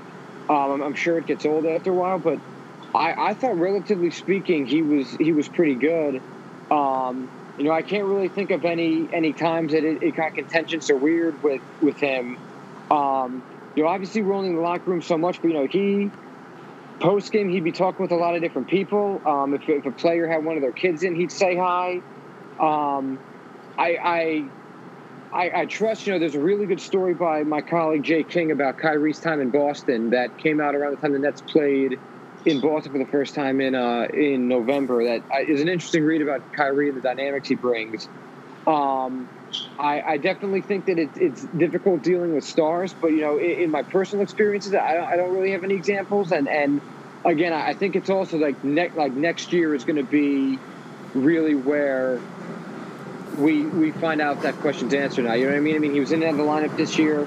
[0.49, 2.39] Um, I'm, I'm sure it gets old after a while, but
[2.95, 6.23] I, I thought relatively speaking he was he was pretty good.
[6.71, 7.29] Um,
[7.63, 10.91] you know, I can't really think of any any times that it, it got contentious
[10.91, 12.37] or weird with with him.
[12.91, 13.45] Um,
[13.77, 16.11] you know, obviously we're only in the locker room so much, but you know, he
[17.01, 19.23] post game he'd be talking with a lot of different people.
[19.25, 22.03] Um, if, if, a player had one of their kids in, he'd say hi.
[22.59, 23.21] Um,
[23.79, 24.51] I, I,
[25.33, 26.05] I, I trust.
[26.05, 29.41] You know, there's a really good story by my colleague Jay King about Kyrie's time
[29.41, 32.01] in Boston that came out around the time the Nets played
[32.45, 35.05] in Boston for the first time in uh, in November.
[35.05, 38.09] That is an interesting read about Kyrie and the dynamics he brings.
[38.67, 39.29] Um,
[39.79, 43.63] I, I, definitely think that it, it's difficult dealing with stars, but you know, in,
[43.63, 46.31] in my personal experiences, I don't, I don't, really have any examples.
[46.31, 46.81] And and
[47.25, 50.59] again, I think it's also like next like next year is going to be
[51.15, 52.21] really where
[53.37, 55.35] we we find out that question's answered now.
[55.35, 55.77] You know what I mean?
[55.77, 57.27] I mean, he was in the lineup this year.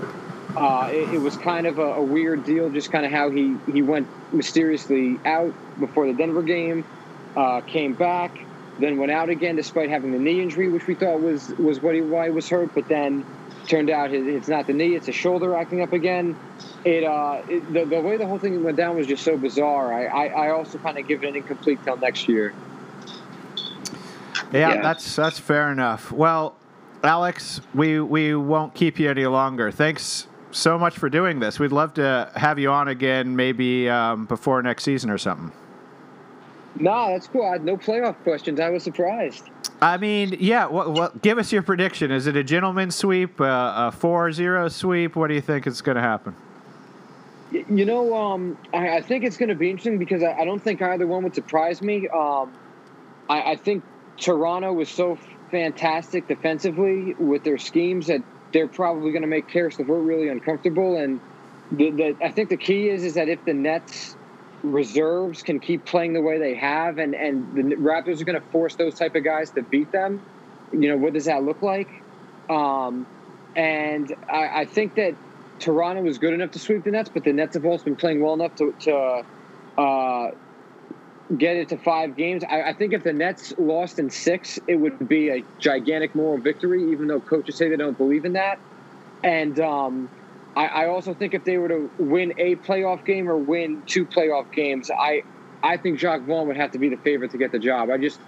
[0.55, 3.57] Uh, it, it, was kind of a, a, weird deal, just kind of how he,
[3.71, 6.85] he went mysteriously out before the Denver game,
[7.35, 8.39] uh, came back,
[8.79, 11.93] then went out again despite having the knee injury, which we thought was was what
[11.93, 13.25] he, why he was hurt, but then
[13.67, 16.37] turned out it's not the knee, it's a shoulder acting up again.
[16.85, 19.93] It, uh, it the, the way the whole thing went down was just so bizarre.
[19.93, 22.53] I, I, I also kind of give it an incomplete till next year.
[24.53, 26.13] Yeah, yeah, that's that's fair enough.
[26.13, 26.55] Well,
[27.03, 29.69] Alex, we we won't keep you any longer.
[29.69, 31.59] Thanks so much for doing this.
[31.59, 35.51] We'd love to have you on again, maybe um, before next season or something.
[36.77, 37.45] No, that's cool.
[37.45, 38.59] I had no playoff questions.
[38.59, 39.49] I was surprised.
[39.81, 40.65] I mean, yeah.
[40.67, 41.21] What, what?
[41.21, 42.11] Give us your prediction.
[42.11, 43.43] Is it a gentleman's sweep, uh,
[43.93, 45.15] a 4-0 sweep?
[45.15, 46.35] What do you think is going to happen?
[47.51, 50.59] You know, um, I, I, think it's going to be interesting because I, I, don't
[50.59, 52.09] think either one would surprise me.
[52.09, 52.51] Um,
[53.29, 53.83] I, I, think
[54.17, 55.17] Toronto was so
[55.51, 60.97] fantastic defensively with their schemes that they're probably going to make LeVert really uncomfortable.
[60.97, 61.21] And
[61.71, 64.15] the, the, I think the key is is that if the Nets
[64.63, 68.47] reserves can keep playing the way they have, and and the Raptors are going to
[68.51, 70.23] force those type of guys to beat them,
[70.71, 71.89] you know what does that look like?
[72.49, 73.07] Um,
[73.55, 75.15] and I, I think that
[75.59, 78.21] Toronto was good enough to sweep the Nets, but the Nets have also been playing
[78.21, 79.23] well enough to, to
[79.77, 80.27] uh,
[81.37, 82.43] get it to five games.
[82.43, 86.37] I, I, think if the Nets lost in six, it would be a gigantic moral
[86.37, 88.59] victory, even though coaches say they don't believe in that.
[89.23, 90.09] And um,
[90.55, 94.05] I, I, also think if they were to win a playoff game or win two
[94.05, 95.23] playoff games, I
[95.63, 97.89] I think Jacque Vaughn would have to be the favorite to get the job.
[97.89, 98.19] I just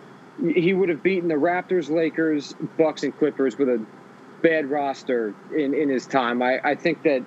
[0.41, 3.83] he would have beaten the Raptors, Lakers, Bucks, and Clippers with a
[4.41, 6.41] bad roster in, in his time.
[6.41, 7.23] I, I think that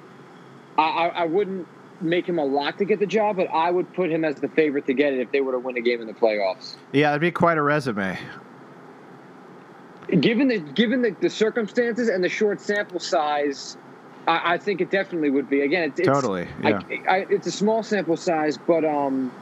[0.79, 1.66] I, I wouldn't
[2.01, 4.49] make him a lock to get the job, but I would put him as the
[4.49, 6.77] favorite to get it if they were to win a game in the playoffs.
[6.93, 8.19] Yeah, that'd be quite a resume.
[10.09, 13.77] Given the given the, the circumstances and the short sample size,
[14.27, 15.61] I, I think it definitely would be.
[15.61, 16.49] Again, it's, totally.
[16.63, 16.81] Yeah.
[16.91, 19.33] I, I, it's a small sample size, but um,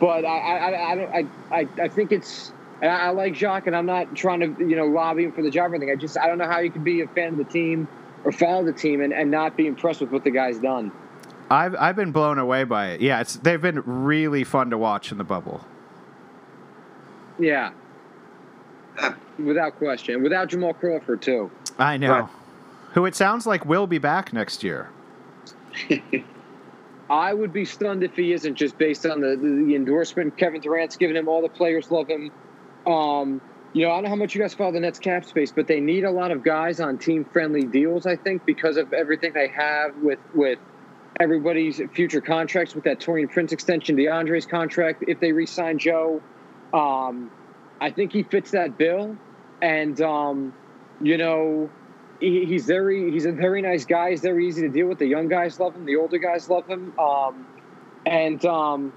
[0.00, 2.52] but I I, I don't I, I I think it's.
[2.82, 5.50] And I, like Jacque, and I'm not trying to, you know, lobby him for the
[5.50, 5.90] job or anything.
[5.90, 7.88] I just, I don't know how you can be a fan of the team
[8.24, 10.92] or follow the team and, and not be impressed with what the guy's done.
[11.50, 13.00] I've I've been blown away by it.
[13.00, 15.64] Yeah, it's they've been really fun to watch in the bubble.
[17.38, 17.72] Yeah.
[19.38, 20.22] Without question.
[20.22, 21.50] Without Jamal Crawford too.
[21.78, 22.20] I know.
[22.20, 22.28] Right.
[22.92, 24.90] Who it sounds like will be back next year.
[27.10, 30.60] I would be stunned if he isn't, just based on the, the, the endorsement Kevin
[30.60, 31.28] Durant's given him.
[31.28, 32.30] All the players love him.
[32.86, 33.40] Um,
[33.72, 35.66] you know, I don't know how much you guys follow the Nets cap space, but
[35.66, 38.06] they need a lot of guys on team friendly deals.
[38.06, 40.60] I think because of everything they have with with
[41.20, 46.20] everybody's future contracts, with that Taurean Prince extension, DeAndre's contract, if they re-sign Joe,
[46.72, 47.30] um,
[47.80, 49.16] I think he fits that bill.
[49.62, 50.52] And um,
[51.00, 51.70] you know,
[52.20, 54.10] he, he's very he's a very nice guy.
[54.10, 54.98] He's very easy to deal with.
[54.98, 55.84] The young guys love him.
[55.84, 56.98] The older guys love him.
[56.98, 57.46] Um,
[58.06, 58.92] and um,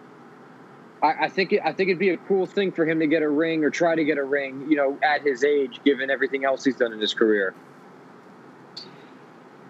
[1.01, 3.21] I, I think it, I think it'd be a cool thing for him to get
[3.21, 4.65] a ring or try to get a ring.
[4.69, 7.53] You know, at his age, given everything else he's done in his career.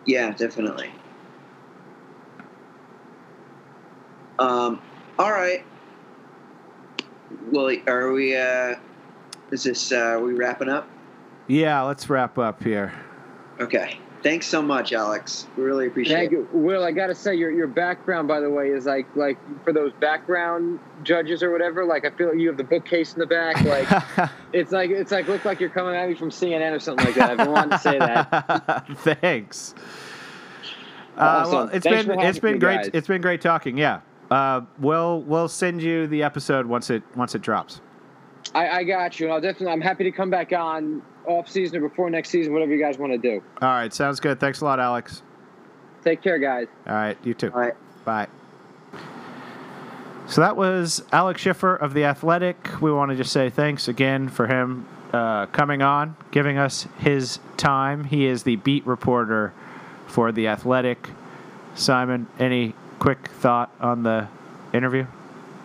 [0.05, 0.91] Yeah, definitely.
[4.39, 4.81] Um,
[5.19, 5.63] all right.
[7.51, 8.35] Well, are we?
[8.35, 8.75] Uh,
[9.51, 9.91] is this?
[9.91, 10.87] Uh, are we wrapping up?
[11.47, 12.93] Yeah, let's wrap up here.
[13.59, 13.99] Okay.
[14.23, 15.47] Thanks so much, Alex.
[15.55, 16.35] We really appreciate Thank it.
[16.35, 16.83] you, Will.
[16.83, 20.79] I gotta say, your your background, by the way, is like like for those background
[21.03, 21.85] judges or whatever.
[21.85, 23.61] Like, I feel like you have the bookcase in the back.
[23.63, 27.05] Like, it's like it's like look like you're coming at me from CNN or something
[27.05, 27.31] like that.
[27.31, 28.87] I've been wanting to say that.
[29.21, 29.75] Thanks.
[31.15, 32.77] Uh, well, it's Thanks been it's been great.
[32.77, 32.89] guys.
[32.93, 33.77] It's been great talking.
[33.77, 34.01] Yeah,
[34.31, 37.81] uh, we'll we'll send you the episode once it once it drops.
[38.53, 39.29] I, I got you.
[39.29, 39.73] I'll definitely.
[39.73, 42.97] I'm happy to come back on off season or before next season, whatever you guys
[42.97, 43.43] want to do.
[43.61, 44.39] All right, sounds good.
[44.39, 45.21] Thanks a lot, Alex.
[46.03, 46.67] Take care, guys.
[46.87, 47.51] All right, you too.
[47.51, 47.73] All right.
[48.05, 48.27] Bye.
[50.27, 52.81] So that was Alex Schiffer of The Athletic.
[52.81, 57.39] We want to just say thanks again for him uh, coming on, giving us his
[57.55, 58.03] time.
[58.03, 59.53] He is the beat reporter
[60.05, 61.09] for The Athletic.
[61.75, 64.27] Simon, any quick thought on the
[64.73, 65.05] interview?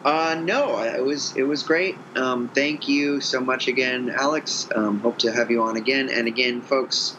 [0.05, 1.97] Uh, no, it was it was great.
[2.17, 4.69] Um, thank you so much again, Alex.
[4.75, 7.17] Um, hope to have you on again and again, folks.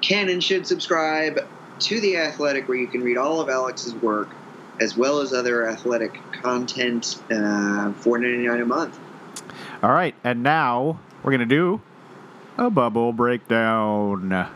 [0.00, 1.46] Can and should subscribe
[1.80, 4.30] to the Athletic, where you can read all of Alex's work
[4.80, 7.20] as well as other athletic content.
[7.30, 8.98] Uh, Four ninety nine a month.
[9.82, 11.80] All right, and now we're going to do
[12.56, 14.48] a bubble breakdown.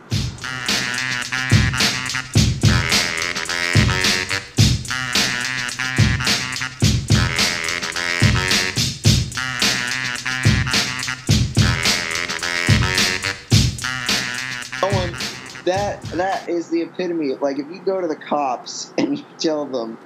[16.77, 17.33] The epitome.
[17.33, 19.99] of Like if you go to the cops and you tell them,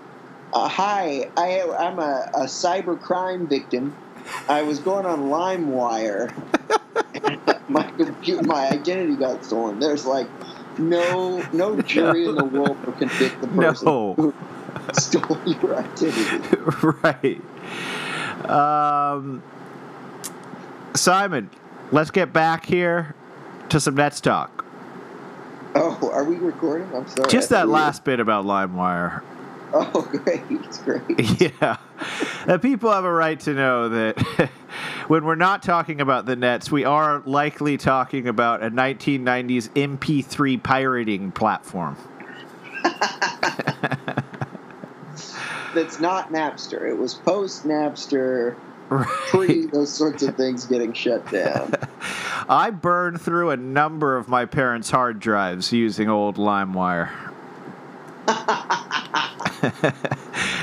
[0.52, 3.96] uh, "Hi, I, I'm a, a cyber crime victim.
[4.48, 6.32] I was going on LimeWire.
[7.68, 10.28] my computer, my identity got stolen." There's like
[10.78, 14.14] no no jury in the world will convict the person No.
[14.16, 14.34] who
[14.92, 16.58] stole your identity.
[17.02, 17.40] right.
[18.48, 19.42] Um,
[20.94, 21.50] Simon,
[21.92, 23.14] let's get back here
[23.68, 24.64] to some Nets talk.
[25.74, 26.88] Oh, are we recording?
[26.94, 27.28] I'm sorry.
[27.30, 29.22] Just that thought we were- last bit about LimeWire.
[29.72, 30.42] Oh, great!
[30.50, 31.02] It's great.
[31.40, 31.76] Yeah.
[32.46, 34.18] that people have a right to know that
[35.08, 40.60] when we're not talking about the Nets, we are likely talking about a 1990s MP3
[40.62, 41.96] pirating platform.
[45.74, 46.88] That's not Napster.
[46.88, 48.56] It was post Napster.
[48.90, 51.74] Pre those sorts of things getting shut down.
[52.48, 57.10] I burned through a number of my parents' hard drives using old LimeWire.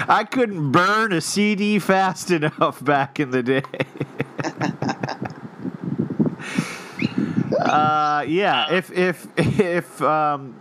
[0.09, 3.61] I couldn't burn a CD fast enough back in the day.
[7.59, 10.55] uh, yeah, if if if um,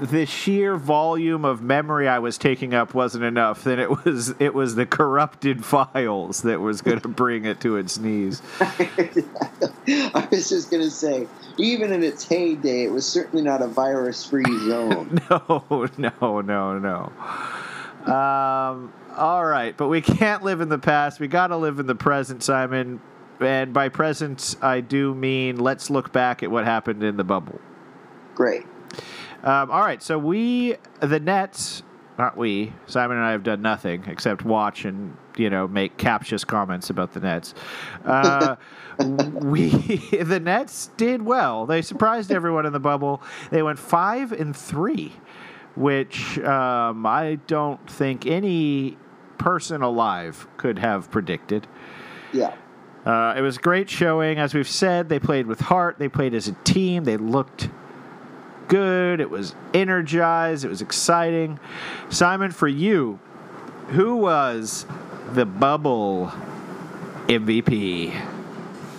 [0.00, 4.54] the sheer volume of memory I was taking up wasn't enough, then it was it
[4.54, 8.42] was the corrupted files that was going to bring it to its knees.
[8.60, 11.26] I was just gonna say,
[11.58, 15.20] even in its heyday, it was certainly not a virus-free zone.
[15.30, 18.12] No, no, no, no.
[18.12, 21.20] Um, all right, but we can't live in the past.
[21.20, 23.00] We got to live in the present, Simon.
[23.40, 27.60] And by present, I do mean let's look back at what happened in the bubble.
[28.34, 28.64] Great.
[29.44, 31.82] Um, all right, so we, the Nets,
[32.18, 36.44] not we, Simon and I have done nothing except watch and you know make captious
[36.44, 37.52] comments about the Nets.
[38.06, 38.56] Uh,
[38.98, 39.68] we,
[40.22, 41.66] the Nets did well.
[41.66, 43.22] They surprised everyone in the bubble.
[43.50, 45.12] They went five and three,
[45.76, 48.96] which um, I don't think any
[49.36, 51.66] person alive could have predicted.
[52.32, 52.54] Yeah.
[53.04, 54.38] Uh, it was great showing.
[54.38, 55.98] As we've said, they played with heart.
[55.98, 57.04] They played as a team.
[57.04, 57.68] They looked
[58.74, 59.20] good.
[59.20, 60.64] It was energized.
[60.64, 61.60] It was exciting.
[62.08, 63.20] Simon, for you,
[63.90, 64.84] who was
[65.32, 66.32] the bubble
[67.28, 68.20] MVP?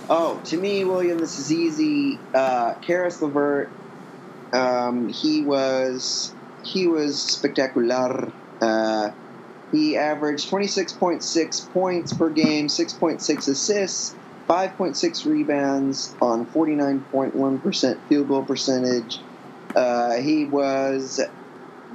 [0.08, 2.18] Oh, to me, William, this is easy.
[2.32, 3.68] Uh, Caris LeVert.
[4.54, 6.32] Um, he was
[6.64, 8.32] he was spectacular.
[8.62, 9.10] Uh,
[9.72, 14.14] he averaged 26.6 points per game, 6.6 assists,
[14.48, 19.20] 5.6 rebounds on 49.1% field goal percentage.
[19.76, 21.20] Uh, he was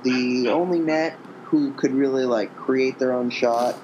[0.03, 3.75] the only net who could really like create their own shot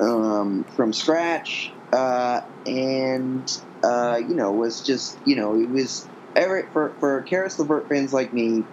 [0.00, 3.48] um, from scratch, uh, and
[3.84, 8.12] uh, you know was just you know it was every for for Caris LeVert fans
[8.12, 8.64] like me.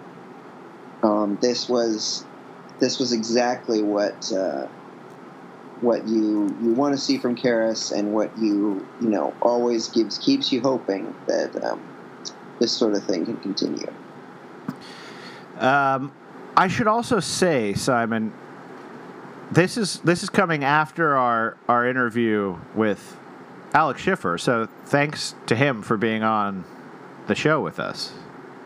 [1.02, 2.24] Um, this was
[2.80, 4.66] this was exactly what uh,
[5.80, 10.18] what you you want to see from Caris, and what you you know always gives
[10.18, 11.80] keeps you hoping that um,
[12.58, 13.86] this sort of thing can continue.
[15.60, 16.12] Um,
[16.56, 18.32] I should also say, Simon,
[19.52, 23.16] this is this is coming after our our interview with
[23.74, 24.38] Alex Schiffer.
[24.38, 26.64] So thanks to him for being on
[27.26, 28.12] the show with us.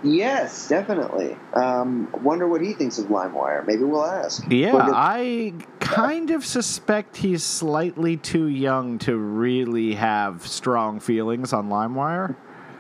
[0.02, 1.34] Yes, definitely.
[1.54, 3.66] Um, wonder what he thinks of LimeWire.
[3.66, 4.44] Maybe we'll ask.
[4.50, 11.70] Yeah, I kind of suspect he's slightly too young to really have strong feelings on
[11.70, 12.36] LimeWire.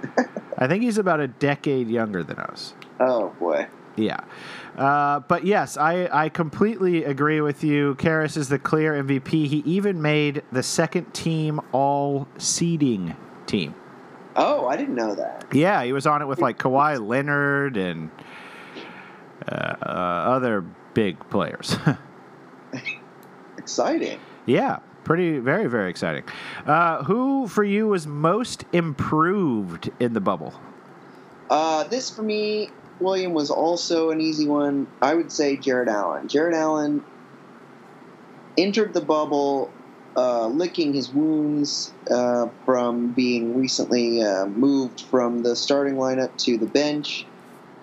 [0.58, 2.74] I think he's about a decade younger than us.
[3.00, 3.68] oh boy.
[3.96, 4.20] Yeah.
[4.76, 7.94] Uh, but yes, I, I completely agree with you.
[7.96, 9.28] Caris is the clear MVP.
[9.46, 13.16] He even made the second team all seeding
[13.46, 13.74] team.
[14.36, 15.46] Oh, I didn't know that.
[15.52, 18.10] Yeah, he was on it with like Kawhi Leonard and
[19.48, 20.62] uh, uh, other
[20.94, 21.76] big players.
[23.58, 24.18] Exciting.
[24.46, 26.24] yeah, pretty, very, very exciting.
[26.66, 30.52] Uh, who for you was most improved in the bubble?
[31.48, 32.70] Uh, this for me,
[33.00, 34.86] William, was also an easy one.
[35.02, 36.28] I would say Jarrett Allen.
[36.28, 37.04] Jarrett Allen
[38.56, 39.70] entered the bubble
[40.16, 46.56] uh, licking his wounds uh, from being recently uh, moved from the starting lineup to
[46.56, 47.26] the bench,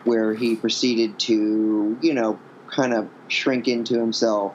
[0.06, 4.54] where he proceeded to, you know, kind of shrink into himself.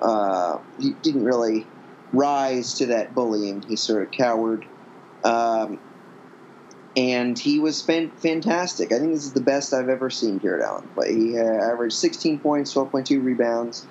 [0.00, 1.66] Uh, he didn't really
[2.12, 3.62] rise to that bullying.
[3.62, 4.66] He sort of cowered.
[5.24, 5.78] Um,
[6.96, 8.92] and he was fantastic.
[8.92, 11.14] I think this is the best I've ever seen Jarrett Allen play.
[11.14, 13.86] He uh, averaged 16 points, 12.2 rebounds,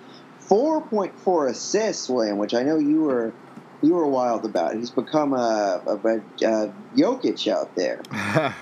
[0.49, 3.34] 4.4 assists, William, which I know you were
[3.82, 4.76] you were wild about.
[4.76, 5.95] He's become a, a,
[6.47, 8.54] a Jokic out there uh,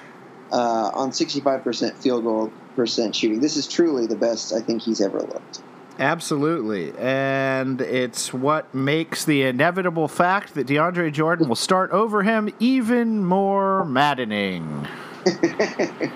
[0.51, 3.39] on 65% field goal percent shooting.
[3.39, 5.61] This is truly the best I think he's ever looked.
[6.01, 6.93] Absolutely.
[6.97, 13.23] And it's what makes the inevitable fact that DeAndre Jordan will start over him even
[13.23, 14.87] more maddening.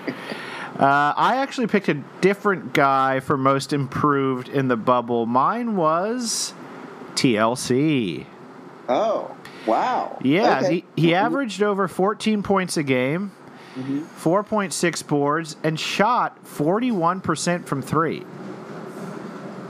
[0.78, 5.24] Uh, I actually picked a different guy for most improved in the bubble.
[5.24, 6.52] Mine was
[7.14, 8.26] TLC.
[8.86, 9.34] Oh,
[9.66, 10.18] wow.
[10.22, 10.84] Yeah, Okay.
[10.94, 13.30] he, he averaged over 14 points a game,
[13.74, 14.02] Mhm.
[14.22, 18.26] 4.6 boards, and shot 41% from three.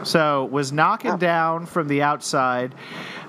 [0.04, 2.74] So was knocking down from the outside.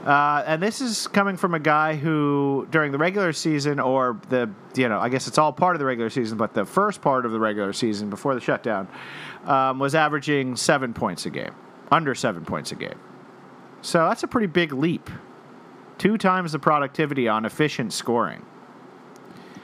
[0.06, 4.50] Uh, and this is coming from a guy who, during the regular season, or the,
[4.76, 7.26] you know, I guess it's all part of the regular season, but the first part
[7.26, 8.88] of the regular season before the shutdown,
[9.46, 11.54] um, was averaging seven points a game,
[11.92, 12.98] under seven points a game.
[13.82, 15.10] So that's a pretty big leap.
[15.98, 18.46] Two times the productivity on efficient scoring.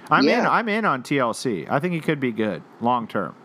[0.10, 0.45] I'm in.
[0.45, 1.70] I'm in on TLC.
[1.70, 3.36] I think he could be good long term.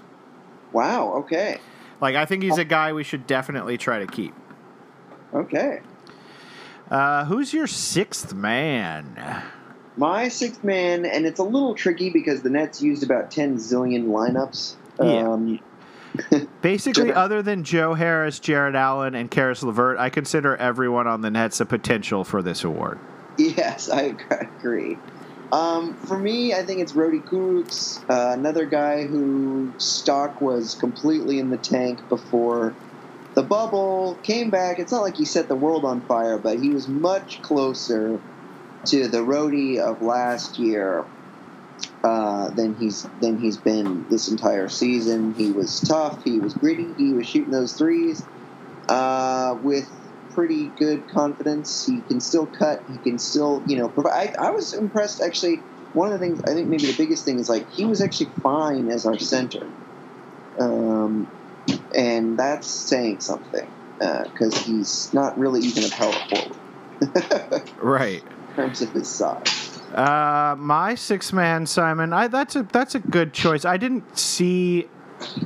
[0.73, 1.61] Wow, okay.
[2.01, 4.35] Like I think he's a guy we should definitely try to keep.
[5.35, 5.81] Okay.
[6.91, 9.43] Uh, who's your sixth man?
[9.97, 14.07] My sixth man, and it's a little tricky because the Nets used about 10 zillion
[14.07, 14.77] lineups.
[15.01, 15.29] Yeah.
[15.29, 15.61] Um,
[16.63, 21.31] Basically, other than Joe Harris, Jarrett Allen, and Caris LeVert, I consider everyone on the
[21.31, 22.99] Nets a potential for this award.
[23.37, 24.97] yes, I agree.
[25.51, 31.39] Um, for me, I think it's Rody Kurucs, uh, another guy who stock was completely
[31.39, 32.75] in the tank before
[33.35, 34.79] the bubble came back.
[34.79, 38.21] It's not like he set the world on fire, but he was much closer
[38.87, 41.07] to the Rody of last year
[42.05, 45.35] uh, than he's than he's been this entire season.
[45.35, 46.23] He was tough.
[46.25, 46.93] He was gritty.
[46.97, 48.23] He was shooting those threes
[48.89, 49.91] uh, with
[50.39, 51.85] pretty good confidence.
[51.85, 52.85] He can still cut.
[52.87, 54.37] He can still you know provide.
[54.39, 55.61] I, I was impressed actually.
[55.95, 58.31] One of the things I think maybe the biggest thing is like he was actually
[58.41, 59.67] fine as our center,
[60.61, 61.27] um,
[61.93, 63.67] and that's saying something
[63.99, 68.23] because he's not really even a power forward Right.
[68.51, 69.81] in terms of his size.
[69.93, 72.13] Uh, my six man, Simon.
[72.13, 73.65] I, that's a that's a good choice.
[73.65, 74.87] I didn't see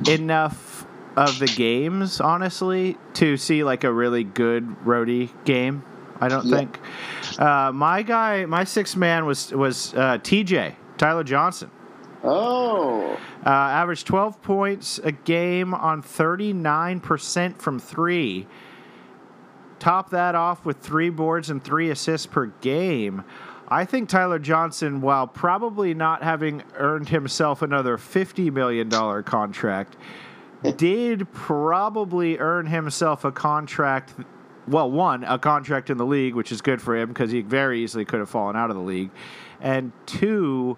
[0.07, 0.72] enough
[1.15, 5.83] of the games, honestly, to see like a really good roadie game.
[6.19, 6.57] I don't Yeah.
[6.57, 6.79] think.
[7.37, 11.69] Uh, my guy, my sixth man was was uh, TJ Tyler Johnson.
[12.23, 18.47] Oh, Uh, averaged 12 points a game on 39% from three.
[19.79, 23.23] Top that off with three boards and three assists per game.
[23.67, 28.89] I think Tyler Johnson, while probably not having earned himself another $50 million
[29.23, 29.97] contract,
[30.71, 34.13] did probably earn himself a contract.
[34.67, 37.83] Well, one, a contract in the league, which is good for him because he very
[37.83, 39.11] easily could have fallen out of the league.
[39.59, 40.77] And two,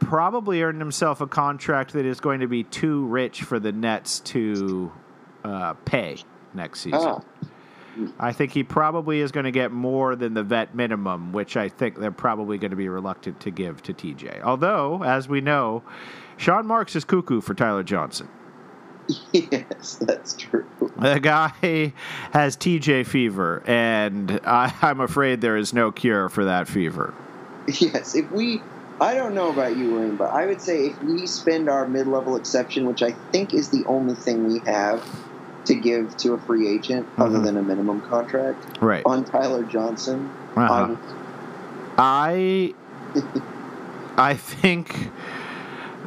[0.00, 4.20] probably earned himself a contract that is going to be too rich for the Nets
[4.20, 4.92] to
[5.44, 6.16] uh, pay
[6.54, 7.00] next season.
[7.00, 7.22] ah,
[8.18, 11.68] I think he probably is going to get more than the vet minimum, which I
[11.68, 14.42] think they're probably going to be reluctant to give to TJ.
[14.42, 15.82] Although, as we know,
[16.36, 18.28] Sean Marks is cuckoo for Tyler Johnson.
[19.32, 20.66] yes, that's true.
[20.96, 21.92] The guy
[22.32, 27.14] has TJ fever, and I, I'm afraid there is no cure for that fever.
[27.66, 28.60] Yes, if we,
[29.00, 32.36] I don't know about you, William, but I would say if we spend our mid-level
[32.36, 35.04] exception, which I think is the only thing we have
[35.66, 37.44] to give to a free agent other Mhm.
[37.44, 39.02] than a minimum contract Right.
[39.06, 40.96] on Tyler Johnson, Uh-huh.
[41.98, 42.74] I
[43.14, 43.20] I
[44.18, 45.10] I think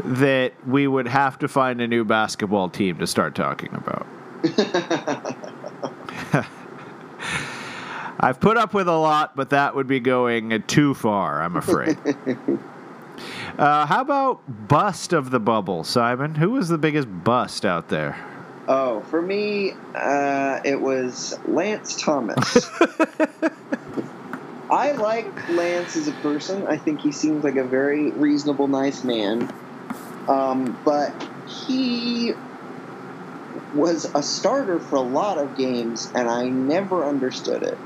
[0.03, 4.05] that we would have to find a new basketball team to start talking about.
[8.19, 11.97] I've put up with a lot, but that would be going too far, I'm afraid.
[13.57, 16.35] uh, how about bust of the bubble, Simon?
[16.35, 18.15] Who was the biggest bust out there?
[18.67, 22.69] oh, for me, uh, it was Lance Thomas.
[24.69, 26.65] I like Lance as a person.
[26.67, 29.53] I think he seems like a very reasonable, nice man.
[30.27, 32.33] Um, but he
[33.71, 37.79] was a starter for a lot of games, and I never understood it.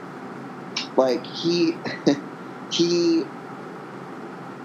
[0.96, 1.84] Like he
[2.70, 3.32] he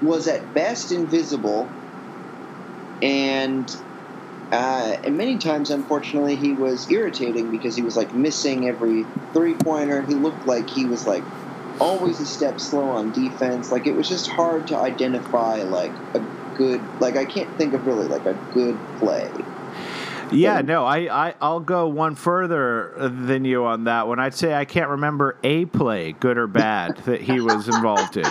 [0.00, 1.78] was at best invisible,
[3.02, 3.70] and
[4.52, 9.56] uh, and many times, unfortunately, he was irritating because he was like missing every three
[9.64, 10.02] pointer.
[10.02, 11.26] He looked like he was like
[11.80, 13.70] always a step slow on defense.
[13.70, 16.20] Like it was just hard to identify like a
[16.56, 16.80] good.
[17.00, 19.30] Like I can't think of really like a good play.
[20.32, 24.18] Yeah, no, I, I I'll go one further than you on that one.
[24.18, 28.26] I'd say I can't remember a play, good or bad, that he was involved in.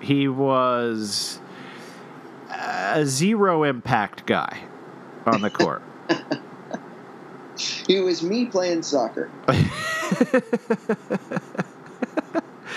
[0.00, 1.40] He was
[2.50, 4.60] a zero impact guy
[5.26, 5.82] on the court.
[7.88, 9.30] It was me playing soccer.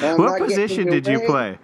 [0.01, 1.57] Um, what position did you play?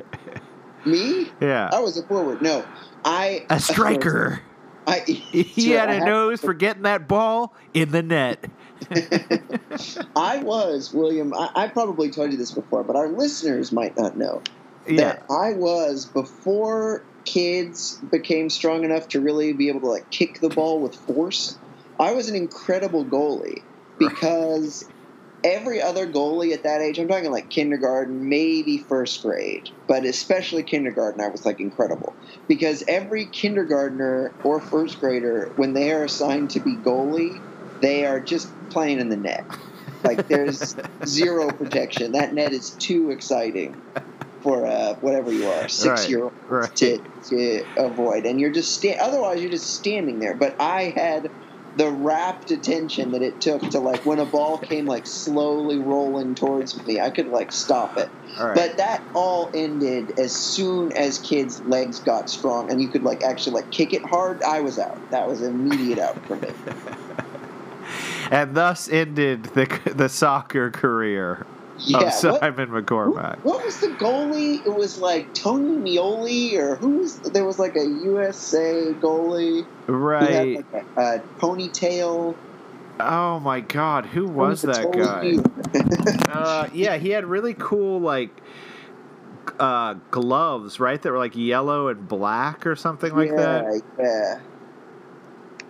[0.86, 1.32] Me?
[1.42, 2.42] Yeah, I was a forward.
[2.42, 2.66] No,
[3.04, 4.42] I a striker.
[4.88, 8.46] I, He had a nose for getting that ball in the net.
[10.16, 11.34] I was William.
[11.34, 14.44] I, I probably told you this before, but our listeners might not know
[14.88, 20.10] Yeah, that I was before kids became strong enough to really be able to like
[20.12, 21.58] kick the ball with force.
[22.00, 23.64] I was an incredible goalie
[23.98, 24.88] because
[25.46, 30.64] every other goalie at that age, I'm talking like kindergarten, maybe first grade, but especially
[30.64, 32.18] kindergarten, I was like incredible
[32.48, 37.44] because every kindergartner or first grader, when they are assigned to be goalie,
[37.82, 39.46] they are just playing in the net.
[40.04, 40.76] Like there's
[41.06, 42.14] zero protection.
[42.14, 43.84] That net is too exciting
[44.42, 46.76] for uh, whatever you are, six year old right.
[46.76, 48.26] to, to avoid.
[48.26, 50.36] And you're just sta- otherwise you're just standing there.
[50.36, 51.30] But I had
[51.76, 56.36] the rapt attention that it took to like when a ball came like slowly rolling
[56.36, 58.10] towards me, I could like stop it.
[58.40, 58.56] Right.
[58.56, 63.24] But that all ended as soon as kids' legs got strong and you could like
[63.24, 64.42] actually like kick it hard.
[64.44, 65.12] I was out.
[65.12, 66.50] That was immediate out for me.
[68.32, 71.46] and thus ended the the soccer career
[71.80, 71.98] Yeah.
[71.98, 73.40] of what- Simon Who- McCormack.
[73.44, 74.66] What was the goalie?
[74.66, 77.20] It was like Tony Meola, or who was?
[77.20, 80.58] There was like a USA goalie who Right.
[80.58, 82.36] like a, a ponytail.
[83.00, 85.36] Oh my God, who was Who that guy?
[86.36, 88.30] Uh, yeah, he had really cool like
[89.60, 91.02] uh, gloves, right?
[91.02, 94.42] That were like yellow and black or something like yeah, that.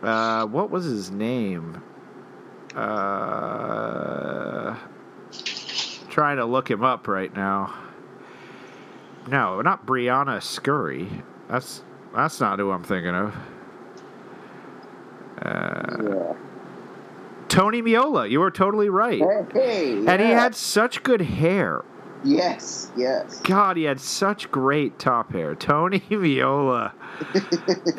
[0.03, 0.07] Yeah.
[0.07, 1.81] Uh, what was his name?
[2.75, 4.75] Uh,
[6.15, 7.73] trying to look him up right now.
[9.27, 11.09] No, not Briana Scurry.
[11.49, 11.83] That's
[12.15, 13.35] that's not who I'm thinking of.
[15.41, 16.33] Uh, yeah.
[17.49, 18.29] Tony Meola.
[18.29, 19.21] You were totally right.
[19.51, 21.83] Hey, And he had such good hair.
[22.23, 23.41] Yes, yes.
[23.41, 25.53] God, he had such great top hair.
[25.53, 26.93] Tony Meola.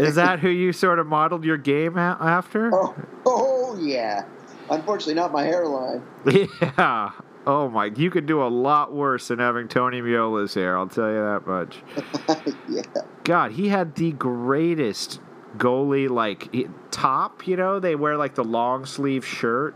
[0.00, 2.70] Is that who you sort of modeled your game a- after?
[2.74, 2.94] Oh,
[3.26, 4.24] oh yeah.
[4.70, 6.02] Unfortunately, not my hairline.
[6.62, 7.10] Yeah.
[7.46, 10.76] Oh my, you could do a lot worse than having Tony Meola's hair.
[10.76, 11.78] I'll tell you that much.
[12.68, 12.82] yeah.
[13.24, 15.20] God, he had the greatest
[15.56, 16.52] goalie like
[16.90, 17.46] top.
[17.46, 19.74] You know, they wear like the long sleeve shirt.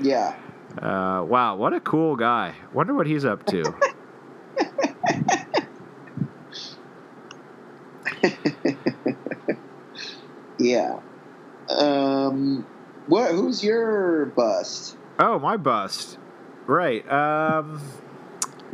[0.00, 0.36] Yeah.
[0.78, 2.54] Uh, wow, what a cool guy.
[2.72, 3.74] Wonder what he's up to.
[10.62, 11.00] Yeah.
[11.68, 12.64] Um,
[13.08, 13.32] what?
[13.32, 14.96] Who's your bust?
[15.18, 16.18] oh, my bust.
[16.66, 17.10] Right.
[17.10, 17.80] Um,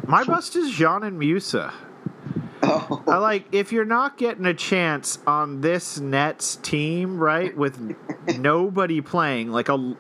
[0.07, 1.73] my bust is Dzanan Musa.
[2.63, 7.97] Oh, I like if you're not getting a chance on this Nets team, right, with
[8.39, 9.97] nobody playing, like a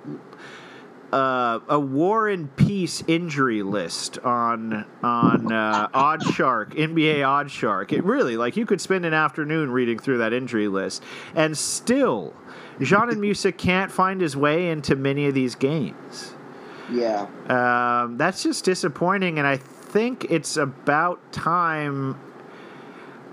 [1.12, 7.92] uh, a War and Peace injury list on on uh, OddsShark, NBA OddsShark.
[7.92, 11.02] It really like you could spend an afternoon reading through that injury list,
[11.34, 12.34] and still,
[12.80, 16.34] Dzanan Musa can't find his way into many of these games.
[16.90, 17.26] Yeah.
[17.48, 22.18] Um, that's just disappointing, and I think it's about time.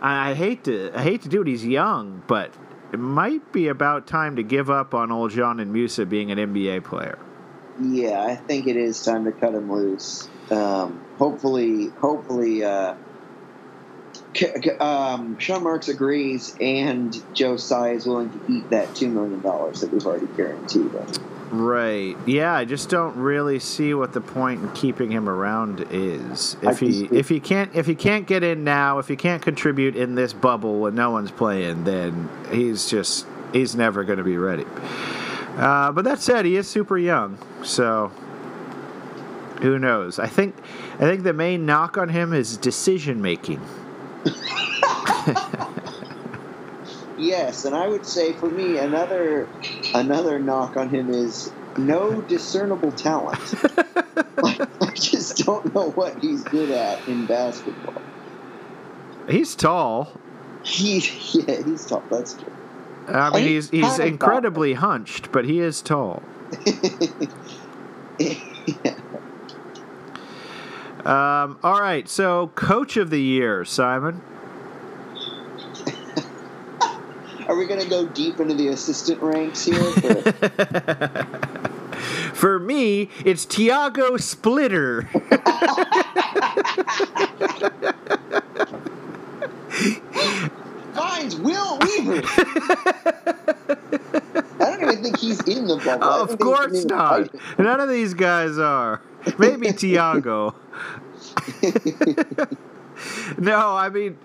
[0.01, 1.47] I I hate to I hate to do it.
[1.47, 2.53] He's young, but
[2.91, 6.83] it might be about time to give up on old Dzanan Musa being an NBA
[6.83, 7.17] player.
[7.81, 10.29] Yeah, I think it is time to cut him loose.
[10.49, 12.95] Um, hopefully, hopefully, uh,
[14.79, 19.81] um, Sean Marks agrees, and Joe Tsai is willing to eat that two million dollars
[19.81, 21.07] that we've already guaranteed him.
[21.51, 22.17] Right.
[22.25, 26.57] Yeah, I just don't really see what the point in keeping him around is.
[26.61, 29.95] If he if he can't if he can't get in now, if he can't contribute
[29.95, 34.37] in this bubble when no one's playing, then he's just he's never going to be
[34.37, 34.65] ready.
[35.57, 38.11] Uh, but that said, he is super young, so
[39.61, 40.19] who knows?
[40.19, 40.55] I think
[40.95, 43.61] I think the main knock on him is decision making.
[47.17, 49.47] Yes, and I would say for me another
[49.93, 53.53] another knock on him is no discernible talent.
[54.41, 58.01] like, I just don't know what he's good at in basketball.
[59.29, 60.11] He's tall.
[60.63, 60.97] He
[61.31, 62.03] yeah, he's tall.
[62.09, 62.51] That's true.
[63.07, 66.23] I mean, He's he's he's kind of incredibly hunched, but he is tall.
[68.17, 68.95] yeah.
[71.05, 74.23] Um, all right, so coach of the year, Simon.
[77.47, 79.83] Are we gonna go deep into the assistant ranks here?
[82.33, 85.07] For, me, it's Tiago Splitter.
[90.95, 92.21] Mine's Will Weaver.
[94.59, 96.03] I don't even think he's in the bubble.
[96.03, 97.29] I oh, of course not.
[97.57, 99.01] None of these guys are.
[99.37, 100.55] Maybe Tiago.
[103.37, 104.17] no, I mean,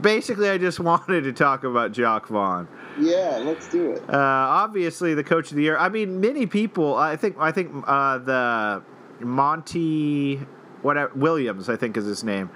[0.00, 2.68] basically, I just wanted to talk about Jacque Vaughn.
[2.98, 4.02] Yeah, let's do it.
[4.08, 5.76] Uh, obviously, the coach of the year.
[5.76, 6.94] I mean, many people.
[6.96, 7.36] I think.
[7.38, 8.82] I think uh, the
[9.20, 10.36] Monty,
[10.82, 12.50] whatever Williams, I think is his name,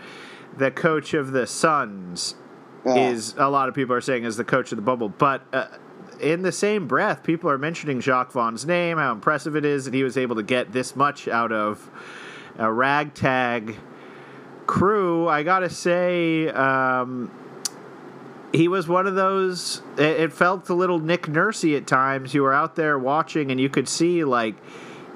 [0.56, 2.34] the coach of the Suns,
[2.86, 5.08] Uh, is a lot of people are saying is the coach of the bubble.
[5.10, 5.66] But uh,
[6.20, 9.92] in the same breath, people are mentioning Jacque Vaughn's name, how impressive it is that
[9.92, 11.90] he was able to get this much out of
[12.58, 13.76] a ragtag
[14.70, 15.28] crew.
[15.28, 16.48] I gotta say.
[16.48, 17.30] Um,
[18.52, 19.82] he was one of those.
[19.98, 22.34] It, it felt a little Nick Nursey at times.
[22.34, 24.54] You were out there watching, and you could see like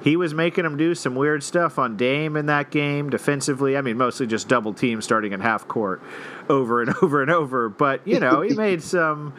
[0.02, 3.76] he was making him do some weird stuff on Dame in that game defensively.
[3.76, 6.02] I mean, mostly just double team starting in half court,
[6.48, 7.68] over and over and over.
[7.68, 9.34] But you know, he made some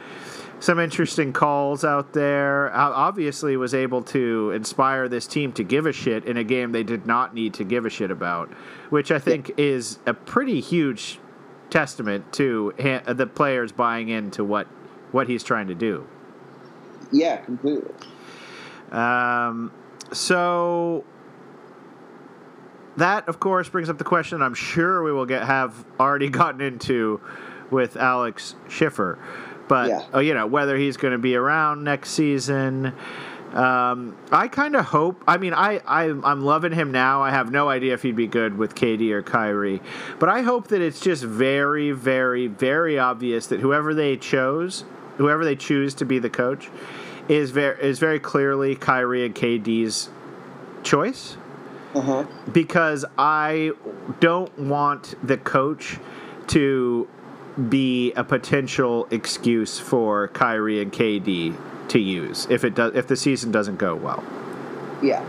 [0.66, 2.76] some interesting calls out there.
[2.76, 6.82] Obviously, was able to inspire this team to give a shit in a game they
[6.82, 8.51] did not need to give a shit about,
[8.89, 11.20] which I think is a pretty huge
[11.70, 14.66] testament to ha- the players buying into what
[15.11, 16.07] what he's trying to do.
[17.11, 17.93] yeah, completely.
[18.91, 19.72] Um,
[20.11, 21.05] so
[22.97, 26.59] that, of course, brings up the question I'm sure we will get have already gotten
[26.59, 27.22] into
[27.70, 29.20] with Alex Schiffer,
[29.68, 30.03] but Yeah.
[30.13, 32.93] uh, you know whether he's going to be around next season.
[33.53, 35.24] Um, I kind of hope.
[35.28, 37.22] I mean, I, I I'm loving him now.
[37.22, 39.82] I have no idea if he'd be good with KD or Kyrie,
[40.20, 44.84] but I hope that it's just very, very, very obvious that whoever they chose,
[45.18, 46.70] whoever they choose to be the coach,
[47.30, 50.09] is very is very clearly Kyrie and KD's
[50.84, 51.38] choice
[51.95, 52.24] Uh huh.
[52.51, 53.72] because I
[54.20, 55.97] don't want the coach
[56.47, 57.07] to
[57.70, 61.58] be a potential excuse for Kyrie and KD
[61.89, 64.24] to use if it does if the season doesn't go well.
[65.01, 65.24] Yeah.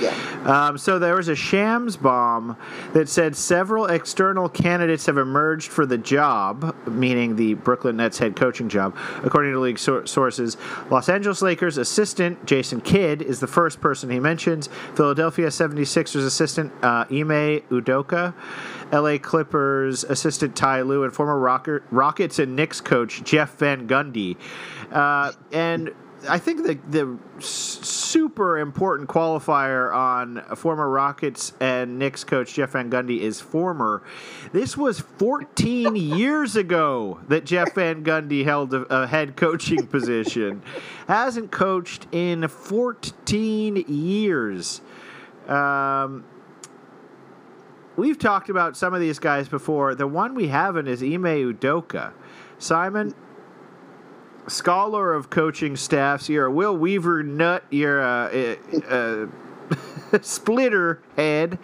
[0.00, 0.14] Yeah.
[0.44, 2.56] Um, so there was a shams bomb
[2.92, 8.36] that said several external candidates have emerged for the job, meaning the Brooklyn Nets head
[8.36, 8.96] coaching job.
[9.24, 10.56] According to league sources,
[10.90, 14.68] Los Angeles Lakers assistant Jason Kidd is the first person he mentions.
[14.94, 18.34] Philadelphia 76ers assistant uh, Ime Udoka.
[18.92, 24.36] LA Clippers assistant Ty Lue and former Rocker, Rockets and Knicks coach Jeff Van Gundy.
[24.90, 25.90] Uh, and
[26.26, 32.90] I think the the super important qualifier on former Rockets and Knicks coach Jeff Van
[32.90, 34.02] Gundy is former.
[34.52, 40.62] This was 14 years ago that Jeff Van Gundy held a, a head coaching position.
[41.06, 44.80] Hasn't coached in 14 years.
[45.46, 46.24] Um,
[47.96, 49.94] we've talked about some of these guys before.
[49.94, 52.12] The one we haven't is Ime Udoka.
[52.58, 53.14] Simon,
[54.50, 56.28] scholar of coaching staffs.
[56.28, 57.64] You're a Will Weaver nut.
[57.70, 58.56] You're a,
[58.90, 59.28] a,
[60.12, 61.58] a splitter head.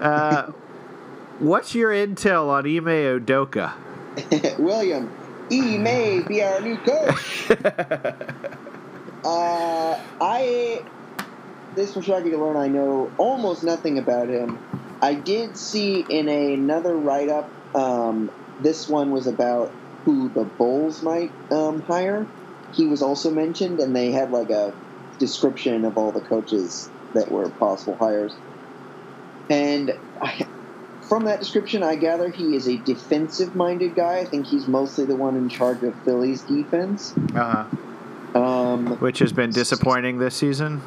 [0.00, 0.52] Uh,
[1.38, 3.72] what's your intel on Ime Udoka?
[4.58, 5.10] William,
[5.48, 7.50] he may be our new coach.
[9.24, 10.82] uh, I.
[11.74, 14.58] This shock you to learn I know almost nothing about him.
[15.02, 18.30] I did see in another write up, um,
[18.60, 19.72] this one was about
[20.04, 22.26] who the Bulls might um, hire.
[22.72, 24.74] He was also mentioned, and they had like a
[25.18, 28.34] description of all the coaches that were possible hires.
[29.48, 30.46] And I,
[31.08, 34.18] from that description, I gather he is a defensive minded guy.
[34.18, 37.14] I think he's mostly the one in charge of Philly's defense.
[37.34, 37.66] Uh
[38.34, 38.40] huh.
[38.40, 40.80] Um, Which has been disappointing this season.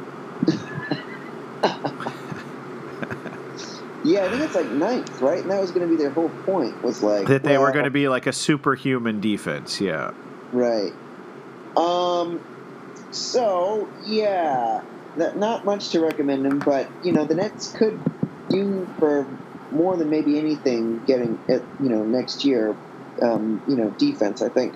[4.04, 5.42] yeah, I think it's like ninth, right?
[5.42, 6.84] And that was going to be their whole point.
[6.84, 9.80] Was like That they were going to be like a superhuman defense.
[9.80, 10.12] Yeah.
[10.52, 10.92] Right.
[11.76, 12.42] Um.
[13.12, 14.82] So yeah,
[15.16, 18.04] that, not much to recommend them, but you know the Nets could
[18.50, 19.28] do for
[19.72, 21.68] more than maybe anything getting it.
[21.80, 22.78] You know next year,
[23.22, 24.42] um, you know defense.
[24.42, 24.76] I think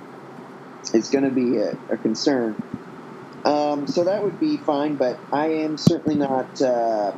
[0.93, 2.57] is going to be a, a concern.
[3.45, 6.61] Um, so that would be fine, but I am certainly not.
[6.61, 7.13] Uh,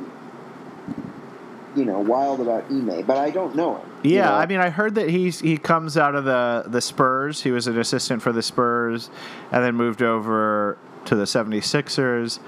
[1.76, 3.91] you know, wild about Ime, but I don't know him.
[4.03, 4.34] you Yeah, know?
[4.36, 7.41] I mean, I heard that he's he comes out of the the Spurs.
[7.43, 9.09] He was an assistant for the Spurs,
[9.51, 12.39] and then moved over to the 76ers.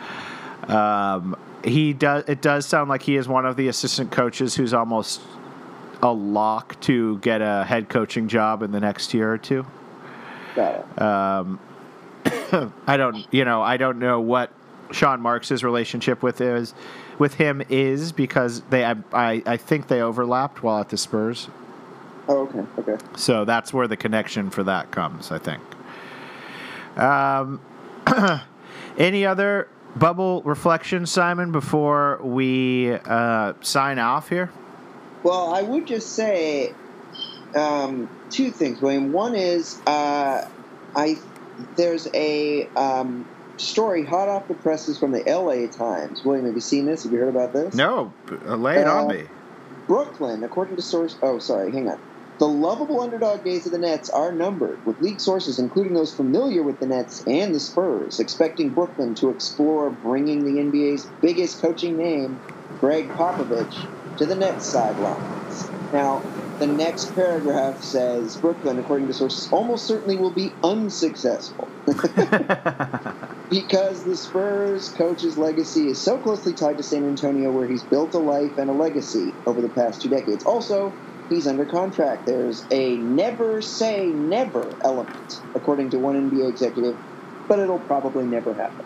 [0.69, 2.23] Um, he does.
[2.27, 5.21] It does sound like he is one of the assistant coaches who's almost
[6.01, 9.65] a lock to get a head coaching job in the next year or two.
[10.55, 11.01] Got it.
[11.01, 11.59] Um,
[12.87, 14.51] I don't, you know, I don't know what
[14.91, 16.73] Sean Marks' relationship with is
[17.19, 21.49] with him is because they, I, I, I think they overlapped while at the Spurs.
[22.27, 23.05] Oh, okay, okay.
[23.15, 25.61] So that's where the connection for that comes, I think.
[26.97, 27.61] Um,
[28.97, 34.51] any other bubble reflections, Simon, before we uh, sign off here?
[35.23, 36.73] Well, I would just say
[37.55, 39.11] um, two things, William.
[39.11, 40.47] One is uh,
[40.95, 41.17] I
[41.75, 45.69] there's a um, story hot off the presses from the L.A.
[45.69, 46.21] Times.
[46.25, 47.03] William, have you seen this?
[47.03, 47.75] Have you heard about this?
[47.75, 49.29] No, lay it on Uh, me.
[49.87, 51.17] Brooklyn, according to source.
[51.21, 51.99] Oh, sorry, hang on.
[52.39, 56.63] The lovable underdog days of the Nets are numbered, with league sources, including those familiar
[56.63, 61.97] with the Nets and the Spurs, expecting Brooklyn to explore bringing the NBA's biggest coaching
[61.97, 62.41] name,
[62.77, 63.87] Gregg Popovich,
[64.17, 65.71] to the Nets sidelines.
[65.93, 66.27] Now,
[66.59, 71.73] the next paragraph says Brooklyn, according to sources, almost certainly will be unsuccessful
[73.49, 78.13] because the Spurs coach's legacy is so closely tied to San Antonio, where he's built
[78.13, 80.43] a life and a legacy over the past two decades.
[80.45, 80.93] Also,
[81.29, 82.25] he's under contract.
[82.25, 86.97] There's a never say never element, according to one NBA executive,
[87.47, 88.85] but it'll probably never happen.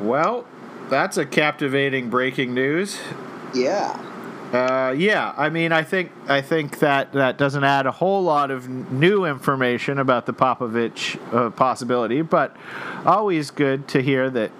[0.00, 0.44] Well,
[0.88, 2.98] that's a captivating breaking news.
[3.54, 3.98] Yeah.
[4.54, 8.52] Uh, yeah, I mean, I think I think that that doesn't add a whole lot
[8.52, 12.56] of new information about the Popovich uh, possibility, but
[13.04, 14.52] always good to hear that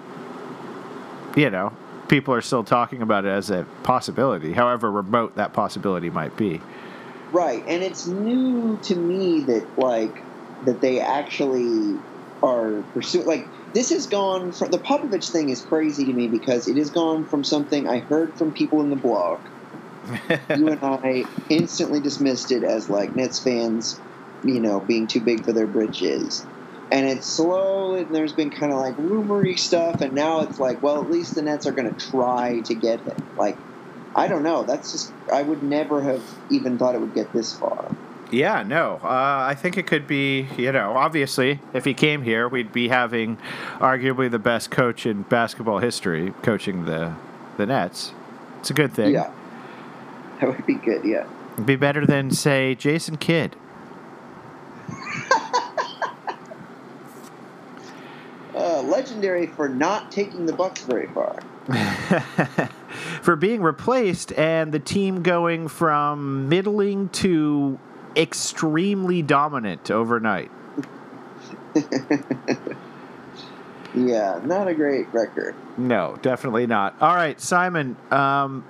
[1.37, 1.71] you know
[2.09, 6.59] people are still talking about it as a possibility, however remote that possibility might be.
[7.31, 10.21] Right, and it's new to me that like
[10.65, 11.97] that they actually
[12.43, 13.27] are pursuing.
[13.27, 16.89] Like this has gone from the Popovich thing is crazy to me because it has
[16.89, 19.39] gone from something I heard from people in the blog.
[20.57, 23.99] you and I instantly dismissed it as like Nets fans,
[24.43, 26.45] you know, being too big for their britches.
[26.91, 31.01] And it's slowly, there's been kind of like rumory stuff, and now it's like, well,
[31.01, 33.15] at least the Nets are going to try to get him.
[33.37, 33.57] Like,
[34.15, 34.63] I don't know.
[34.63, 37.95] That's just, I would never have even thought it would get this far.
[38.31, 38.99] Yeah, no.
[39.03, 39.07] Uh,
[39.47, 43.37] I think it could be, you know, obviously, if he came here, we'd be having
[43.79, 47.15] arguably the best coach in basketball history coaching the,
[47.57, 48.13] the Nets.
[48.59, 49.13] It's a good thing.
[49.13, 49.31] Yeah.
[50.41, 51.27] That would be good, yeah.
[51.53, 53.55] It'd be better than, say, Jason Kidd.
[58.53, 61.37] Uh, legendary for not taking the Bucks very far.
[63.21, 67.77] for being replaced and the team going from middling to
[68.15, 70.49] extremely dominant overnight.
[73.95, 75.55] Yeah, not a great record.
[75.77, 76.95] No, definitely not.
[76.99, 77.95] All right, Simon.
[78.11, 78.65] Um,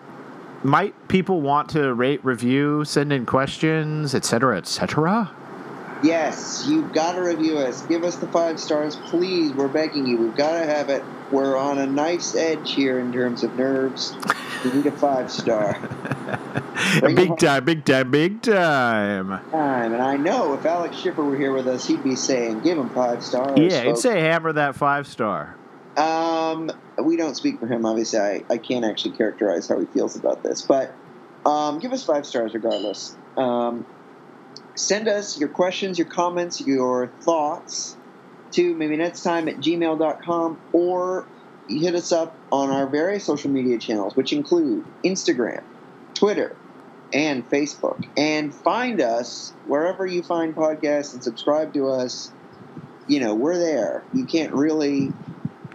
[0.65, 5.31] might people want to rate, review, send in questions, etc., etc.?
[6.03, 7.81] Yes, you've got to review us.
[7.83, 9.53] Give us the five stars, please.
[9.53, 10.17] We're begging you.
[10.17, 11.03] We've got to have it.
[11.31, 14.15] We're on a nice edge here in terms of nerves.
[14.63, 15.77] We need a five star.
[17.01, 19.29] Big time, big time, big time.
[19.51, 19.93] time.
[19.93, 22.89] And I know if Alex Schiffer were here with us, he'd be saying, give him
[22.89, 23.57] five stars.
[23.57, 25.55] Yeah, he'd say hammer that five star.
[26.55, 26.71] Um,
[27.03, 28.19] we don't speak for him, obviously.
[28.19, 30.61] I, I can't actually characterize how he feels about this.
[30.61, 30.95] But
[31.45, 33.15] um, give us five stars regardless.
[33.37, 33.85] Um,
[34.75, 37.95] send us your questions, your comments, your thoughts
[38.51, 41.27] to maybe next time at gmail.com or
[41.67, 45.63] hit us up on our various social media channels, which include Instagram,
[46.13, 46.55] Twitter,
[47.11, 48.07] and Facebook.
[48.17, 52.31] And find us wherever you find podcasts and subscribe to us.
[53.07, 54.03] You know, we're there.
[54.13, 55.11] You can't really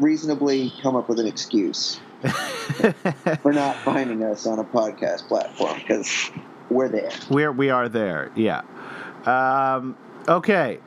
[0.01, 2.01] reasonably come up with an excuse
[3.43, 6.31] for not finding us on a podcast platform because
[6.71, 7.11] we're there.
[7.29, 8.31] We're we are there.
[8.35, 8.63] Yeah.
[9.27, 9.97] Um,
[10.29, 10.79] okay.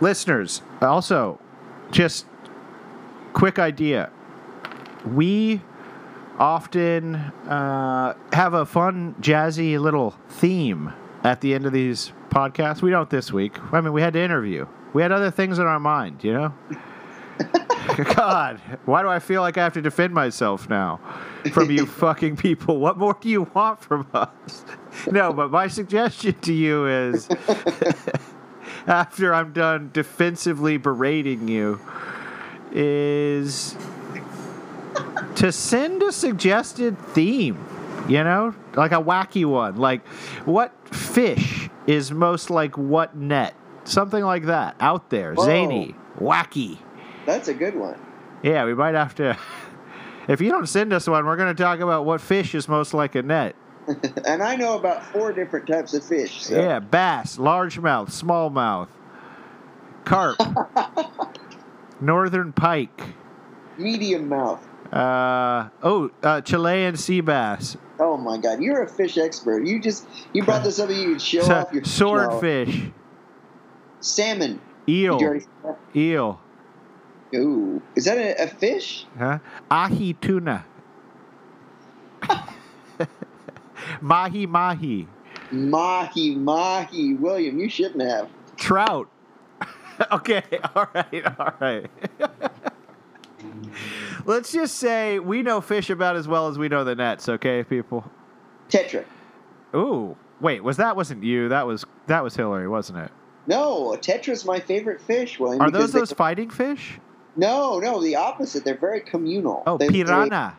[0.00, 1.38] Listeners, also,
[1.90, 2.26] just
[3.34, 4.10] quick idea.
[5.06, 5.60] We
[6.38, 12.80] often uh, have a fun, jazzy little theme at the end of these podcasts.
[12.80, 13.58] We don't this week.
[13.72, 14.66] I mean, we had to interview.
[14.92, 16.54] We had other things in our mind, you know.
[18.14, 21.00] God, why do I feel like I have to defend myself now
[21.52, 22.78] from you fucking people?
[22.78, 24.64] What more do you want from us?
[25.10, 27.28] No, but my suggestion to you is
[28.86, 31.80] after I'm done defensively berating you
[32.72, 33.76] is
[35.36, 37.64] to send a suggested theme,
[38.08, 38.54] you know?
[38.74, 39.76] Like a wacky one.
[39.76, 40.06] Like
[40.44, 43.54] what fish is most like what net?
[43.84, 44.76] Something like that.
[44.80, 45.34] Out there.
[45.34, 45.44] Whoa.
[45.44, 45.94] Zany.
[46.18, 46.78] Wacky.
[47.26, 47.98] That's a good one.
[48.42, 49.36] Yeah, we might have to.
[50.28, 52.94] If you don't send us one, we're going to talk about what fish is most
[52.94, 53.56] like a net.
[54.24, 56.44] and I know about four different types of fish.
[56.44, 56.54] So.
[56.54, 58.86] Yeah, bass, largemouth, smallmouth,
[60.04, 60.36] carp,
[62.00, 63.02] northern pike.
[63.76, 64.64] Medium mouth.
[64.92, 69.66] Uh, oh, uh, Chilean sea bass, Oh my God, you're a fish expert.
[69.66, 70.88] You just you brought this up.
[70.88, 72.90] And you would show off your swordfish,
[74.00, 74.58] salmon.
[74.88, 75.78] Eel, already say that?
[75.94, 76.40] eel,
[77.34, 79.06] Ooh, is that a, a fish?
[79.18, 79.38] huh?
[79.70, 80.64] ahi tuna,
[84.00, 85.06] mahi mahi,
[85.52, 87.14] Mahi, mahi.
[87.14, 88.28] William, you shouldn't have.
[88.56, 89.08] trout.
[90.12, 90.42] okay,
[90.74, 91.90] all right, all right.
[94.26, 97.64] Let's just say we know fish about as well as we know the nets, okay,
[97.64, 98.04] people?
[98.68, 99.04] Tetra.
[99.74, 101.48] Ooh, wait, was that wasn't you?
[101.48, 103.10] That was that was Hillary, wasn't it?
[103.46, 105.60] No, Tetra's my favorite fish, William.
[105.62, 106.98] Are those those they- fighting fish?
[107.36, 108.64] No, no, the opposite.
[108.64, 109.62] They're very communal.
[109.66, 110.56] Oh, They- they- piranha.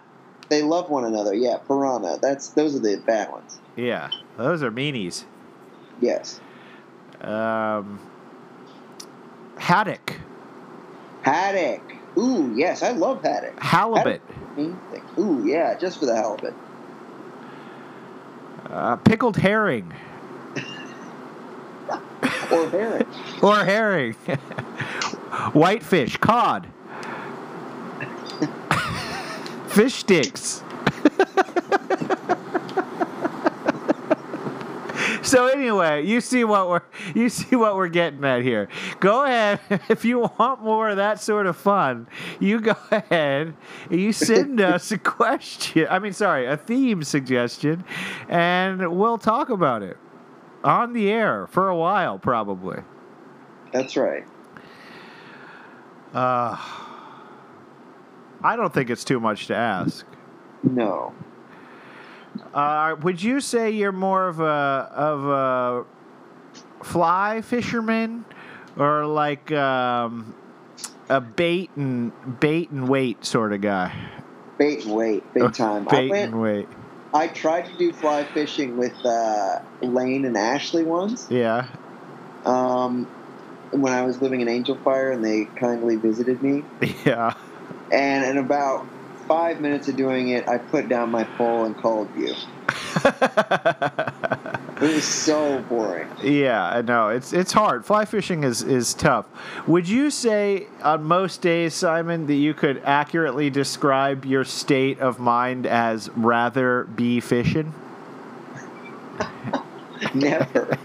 [0.49, 1.33] They, love one another.
[1.33, 2.17] Yeah, piranha.
[2.21, 3.59] That's those are the bad ones.
[3.77, 5.23] Yeah, those are meanies.
[6.01, 6.39] Yes.
[7.21, 7.99] Um,
[9.57, 10.15] haddock,
[11.21, 11.81] Haddock.
[12.17, 13.61] Ooh, yes, I love haddock.
[13.63, 14.21] halibut,
[14.55, 14.77] thing.
[15.17, 16.53] Ooh, yeah, just for the halibut.
[18.69, 19.93] uh, pickled herring,
[22.51, 23.07] Or herring.
[23.41, 24.15] or herring,
[25.53, 26.67] whitefish, cod,
[29.67, 30.63] fish sticks.
[35.31, 36.81] So anyway, you see what we're
[37.13, 38.67] you see what we're getting at here.
[38.99, 39.59] Go ahead
[39.89, 42.07] if you want more of that sort of fun.
[42.39, 43.53] You go ahead
[43.89, 45.87] you send us a question.
[45.89, 47.83] I mean, sorry, a theme suggestion,
[48.29, 49.97] and we'll talk about it
[50.63, 52.81] on the air for a while, probably.
[53.71, 54.25] That's right.
[56.13, 56.57] Uh,
[58.43, 60.05] I don't think it's too much to ask.
[60.63, 61.13] No.
[62.53, 64.43] Uh, would you say you're more of a
[64.93, 65.85] of a
[66.83, 68.25] fly fisherman,
[68.77, 70.33] or like um,
[71.09, 73.93] a bait and bait and wait sort of guy?
[74.57, 75.85] Bait and wait, big time.
[75.89, 76.67] Bait went and wait.
[77.13, 81.27] I tried to do fly fishing with uh, Lane and Ashley once.
[81.29, 81.67] Yeah.
[82.45, 83.07] Um,
[83.71, 86.63] when I was living in Angel Fire, and they kindly visited me.
[87.05, 87.33] Yeah.
[87.91, 88.85] And in about
[89.27, 92.33] five minutes of doing it, I put down my pole and called you.
[94.81, 96.09] It was so boring.
[96.23, 97.09] yeah, I know.
[97.09, 97.85] It's it's hard.
[97.85, 99.27] Fly fishing is is tough.
[99.67, 105.19] Would you say on most days, Simon, that you could accurately describe your state of
[105.19, 107.75] mind as rather be fishing?
[110.15, 110.79] Never.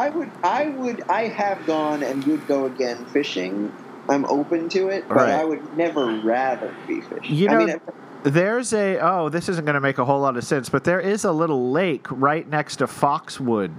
[0.00, 3.70] I would, I would, I have gone and would go again fishing.
[4.08, 5.30] I'm open to it, but Right.
[5.34, 7.34] I would never rather be fishing.
[7.34, 7.80] You I know- mean,
[8.22, 11.00] There's a oh, this isn't going to make a whole lot of sense, but there
[11.00, 13.72] is a little lake right next to Foxwood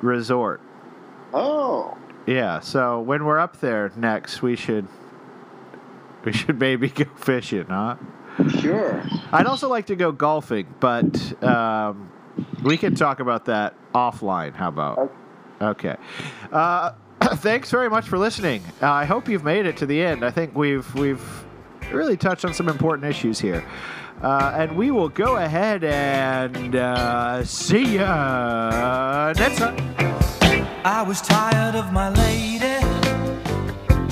[0.00, 0.60] Resort.
[1.32, 1.96] oh,
[2.26, 4.86] Yeah, so when we're up there next, we should
[6.24, 7.96] we should maybe go fishing, huh?
[8.60, 9.02] sure.
[9.32, 12.10] I'd also like to go golfing, but um,
[12.62, 14.54] we can talk about that offline.
[14.54, 14.98] How about?
[14.98, 15.14] Okay.
[16.52, 16.92] Uh,
[17.36, 18.62] thanks very much for listening.
[18.82, 20.24] Uh, I hope you've made it to the end.
[20.24, 21.44] I think we've we've
[21.92, 23.64] really touched on some important issues here.
[24.22, 29.76] Uh, and we will go ahead and uh, see ya next time.
[30.84, 32.84] I was tired of my lady.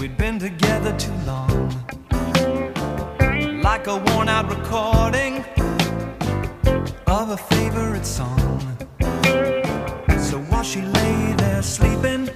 [0.01, 1.69] We'd been together too long.
[3.63, 5.45] Like a worn out recording
[7.07, 8.61] of a favorite song.
[10.19, 11.22] So while she lay
[11.63, 12.29] sleeping.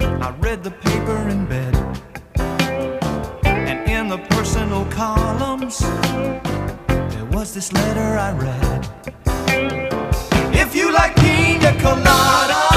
[0.00, 1.74] I read the paper in bed.
[3.44, 5.78] And in the personal columns,
[6.88, 8.88] there was this letter I read.
[10.54, 12.67] If you like pina colada.